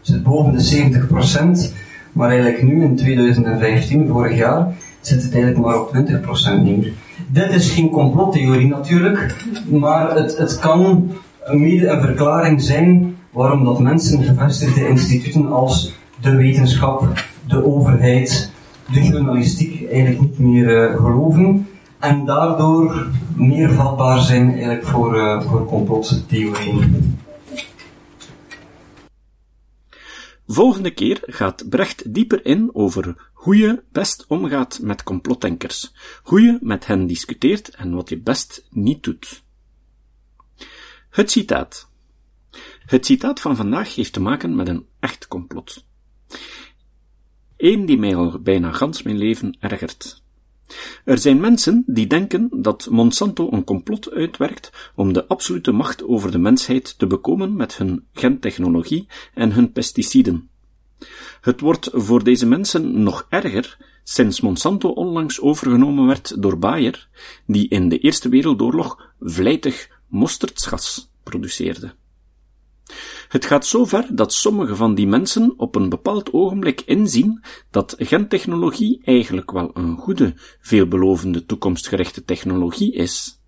Zit 0.02 0.24
boven 0.24 0.52
de 0.52 0.60
70 0.60 1.08
procent. 1.08 1.74
Maar 2.12 2.30
eigenlijk 2.30 2.64
nu 2.64 2.84
in 2.84 2.96
2015, 2.96 4.08
vorig 4.08 4.38
jaar, 4.38 4.68
zit 5.02 5.24
het 5.24 5.34
eigenlijk 5.34 5.66
maar 5.66 5.82
op 5.82 5.90
20 5.90 6.22
procent 6.22 6.64
neer. 6.64 6.94
Dit 7.28 7.54
is 7.54 7.72
geen 7.72 7.90
complottheorie 7.90 8.68
natuurlijk, 8.68 9.36
maar 9.70 10.16
het, 10.16 10.38
het 10.38 10.60
kan 10.60 11.12
mede 11.52 11.88
een 11.88 12.02
verklaring 12.02 12.62
zijn 12.62 13.16
waarom 13.32 13.64
dat 13.66 13.80
mensen 13.80 14.24
gevestigde 14.24 14.88
instituten 14.88 15.52
als 15.52 15.99
de 16.22 16.36
wetenschap, 16.36 17.26
de 17.48 17.66
overheid, 17.66 18.52
de 18.92 19.04
journalistiek 19.04 19.92
eigenlijk 19.92 20.22
niet 20.22 20.40
meer 20.40 20.92
uh, 20.92 20.96
geloven 20.96 21.68
en 22.00 22.26
daardoor 22.26 23.08
meer 23.36 23.74
vatbaar 23.74 24.22
zijn 24.22 24.52
eigenlijk 24.52 24.86
voor, 24.86 25.16
uh, 25.16 25.42
voor 25.42 25.66
complottheorieën. 25.66 27.18
Volgende 30.48 30.92
keer 30.92 31.22
gaat 31.26 31.70
Brecht 31.70 32.14
dieper 32.14 32.46
in 32.46 32.70
over 32.74 33.32
hoe 33.34 33.58
je 33.58 33.84
best 33.92 34.26
omgaat 34.28 34.80
met 34.82 35.04
complotdenkers, 35.04 35.94
hoe 36.24 36.42
je 36.42 36.58
met 36.62 36.88
hen 36.88 37.08
discuteert 37.08 37.70
en 37.70 37.94
wat 37.94 38.10
je 38.10 38.20
best 38.20 38.66
niet 38.70 39.04
doet. 39.04 39.44
Het 41.10 41.32
citaat. 41.32 41.90
Het 42.86 43.06
citaat 43.06 43.40
van 43.40 43.56
vandaag 43.56 43.96
heeft 43.96 44.14
te 44.14 44.22
maken 44.22 44.56
met 44.56 44.68
een 44.68 44.86
echt 45.00 45.28
complot. 45.28 45.88
Eén 47.58 47.86
die 47.86 47.98
mij 47.98 48.16
al 48.16 48.40
bijna 48.40 48.72
gans 48.72 49.02
mijn 49.02 49.18
leven 49.18 49.58
ergert. 49.60 50.24
Er 51.06 51.18
zijn 51.18 51.40
mensen 51.40 51.84
die 51.88 52.08
denken 52.08 52.50
dat 52.52 52.88
Monsanto 52.90 53.52
een 53.52 53.64
complot 53.64 54.12
uitwerkt 54.12 54.92
om 54.96 55.14
de 55.14 55.28
absolute 55.28 55.72
macht 55.72 56.04
over 56.04 56.32
de 56.32 56.38
mensheid 56.38 56.98
te 56.98 57.08
bekomen 57.08 57.56
met 57.56 57.78
hun 57.78 58.06
gentechnologie 58.14 59.08
en 59.34 59.52
hun 59.52 59.72
pesticiden. 59.72 60.50
Het 61.42 61.60
wordt 61.60 61.90
voor 61.94 62.24
deze 62.24 62.46
mensen 62.46 63.04
nog 63.04 63.26
erger 63.30 63.78
sinds 64.04 64.42
Monsanto 64.42 64.90
onlangs 64.90 65.42
overgenomen 65.42 66.08
werd 66.08 66.42
door 66.42 66.60
Bayer, 66.60 67.08
die 67.46 67.68
in 67.68 67.90
de 67.90 68.00
Eerste 68.00 68.30
Wereldoorlog 68.30 69.14
vlijtig 69.20 69.90
mosterdgas 70.08 71.12
produceerde. 71.24 71.94
Het 73.30 73.46
gaat 73.46 73.66
zo 73.66 73.86
ver 73.86 74.16
dat 74.16 74.34
sommige 74.34 74.76
van 74.76 74.96
die 74.96 75.08
mensen 75.08 75.54
op 75.58 75.76
een 75.76 75.90
bepaald 75.90 76.34
ogenblik 76.34 76.82
inzien 76.82 77.44
dat 77.72 77.96
gentechnologie 77.98 79.02
eigenlijk 79.04 79.52
wel 79.52 79.72
een 79.74 79.98
goede, 79.98 80.34
veelbelovende 80.62 81.46
toekomstgerichte 81.46 82.26
technologie 82.26 82.94
is. 82.94 83.42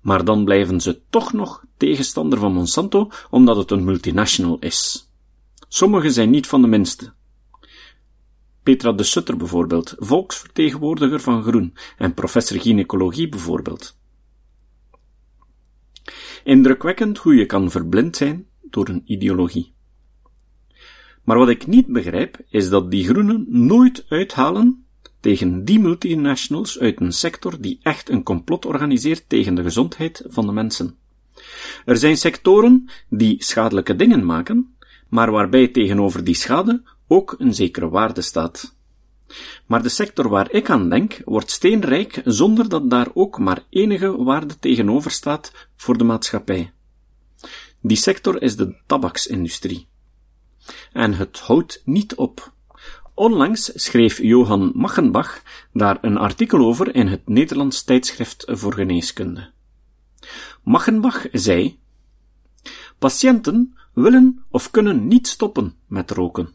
Maar 0.00 0.24
dan 0.24 0.44
blijven 0.44 0.80
ze 0.80 1.00
toch 1.10 1.32
nog 1.32 1.64
tegenstander 1.76 2.38
van 2.38 2.52
Monsanto 2.52 3.10
omdat 3.30 3.56
het 3.56 3.70
een 3.70 3.84
multinational 3.84 4.58
is. 4.58 5.10
Sommigen 5.68 6.12
zijn 6.12 6.30
niet 6.30 6.46
van 6.46 6.62
de 6.62 6.68
minste. 6.68 7.12
Petra 8.62 8.92
de 8.92 9.02
Sutter 9.02 9.36
bijvoorbeeld, 9.36 9.94
volksvertegenwoordiger 9.98 11.20
van 11.20 11.42
Groen 11.42 11.76
en 11.98 12.14
professor 12.14 12.60
gynaecologie 12.60 13.28
bijvoorbeeld. 13.28 13.98
Indrukwekkend 16.44 17.18
hoe 17.18 17.34
je 17.34 17.46
kan 17.46 17.70
verblind 17.70 18.16
zijn 18.16 18.46
door 18.76 18.88
een 18.88 19.02
ideologie. 19.04 19.72
Maar 21.24 21.38
wat 21.38 21.48
ik 21.48 21.66
niet 21.66 21.86
begrijp, 21.86 22.38
is 22.48 22.68
dat 22.68 22.90
die 22.90 23.04
groenen 23.04 23.46
nooit 23.48 24.04
uithalen 24.08 24.84
tegen 25.20 25.64
die 25.64 25.78
multinationals 25.78 26.78
uit 26.78 27.00
een 27.00 27.12
sector 27.12 27.60
die 27.60 27.78
echt 27.82 28.10
een 28.10 28.22
complot 28.22 28.66
organiseert 28.66 29.28
tegen 29.28 29.54
de 29.54 29.62
gezondheid 29.62 30.24
van 30.26 30.46
de 30.46 30.52
mensen. 30.52 30.96
Er 31.84 31.96
zijn 31.96 32.16
sectoren 32.16 32.90
die 33.08 33.42
schadelijke 33.42 33.96
dingen 33.96 34.24
maken, 34.24 34.76
maar 35.08 35.30
waarbij 35.30 35.68
tegenover 35.68 36.24
die 36.24 36.34
schade 36.34 36.82
ook 37.06 37.34
een 37.38 37.54
zekere 37.54 37.88
waarde 37.88 38.22
staat. 38.22 38.74
Maar 39.66 39.82
de 39.82 39.88
sector 39.88 40.28
waar 40.28 40.52
ik 40.52 40.70
aan 40.70 40.90
denk, 40.90 41.20
wordt 41.24 41.50
steenrijk 41.50 42.20
zonder 42.24 42.68
dat 42.68 42.90
daar 42.90 43.08
ook 43.14 43.38
maar 43.38 43.64
enige 43.70 44.22
waarde 44.22 44.58
tegenover 44.58 45.10
staat 45.10 45.68
voor 45.76 45.98
de 45.98 46.04
maatschappij. 46.04 46.72
Die 47.80 47.96
sector 47.96 48.42
is 48.42 48.56
de 48.56 48.74
tabaksindustrie. 48.86 49.86
En 50.92 51.14
het 51.14 51.38
houdt 51.38 51.82
niet 51.84 52.14
op. 52.14 52.52
Onlangs 53.14 53.70
schreef 53.74 54.22
Johan 54.22 54.72
Machenbach 54.74 55.42
daar 55.72 55.98
een 56.00 56.16
artikel 56.16 56.58
over 56.58 56.94
in 56.94 57.06
het 57.06 57.28
Nederlands 57.28 57.82
tijdschrift 57.82 58.44
voor 58.48 58.74
geneeskunde. 58.74 59.50
Machenbach 60.62 61.26
zei: 61.32 61.78
Patiënten 62.98 63.76
willen 63.92 64.44
of 64.50 64.70
kunnen 64.70 65.06
niet 65.06 65.26
stoppen 65.26 65.74
met 65.86 66.10
roken. 66.10 66.54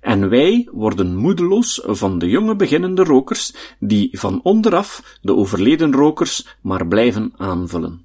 En 0.00 0.28
wij 0.28 0.68
worden 0.72 1.16
moedeloos 1.16 1.80
van 1.84 2.18
de 2.18 2.28
jonge 2.28 2.56
beginnende 2.56 3.04
rokers 3.04 3.54
die 3.78 4.18
van 4.18 4.40
onderaf 4.42 5.18
de 5.22 5.34
overleden 5.34 5.92
rokers 5.92 6.56
maar 6.62 6.86
blijven 6.86 7.32
aanvullen. 7.36 8.04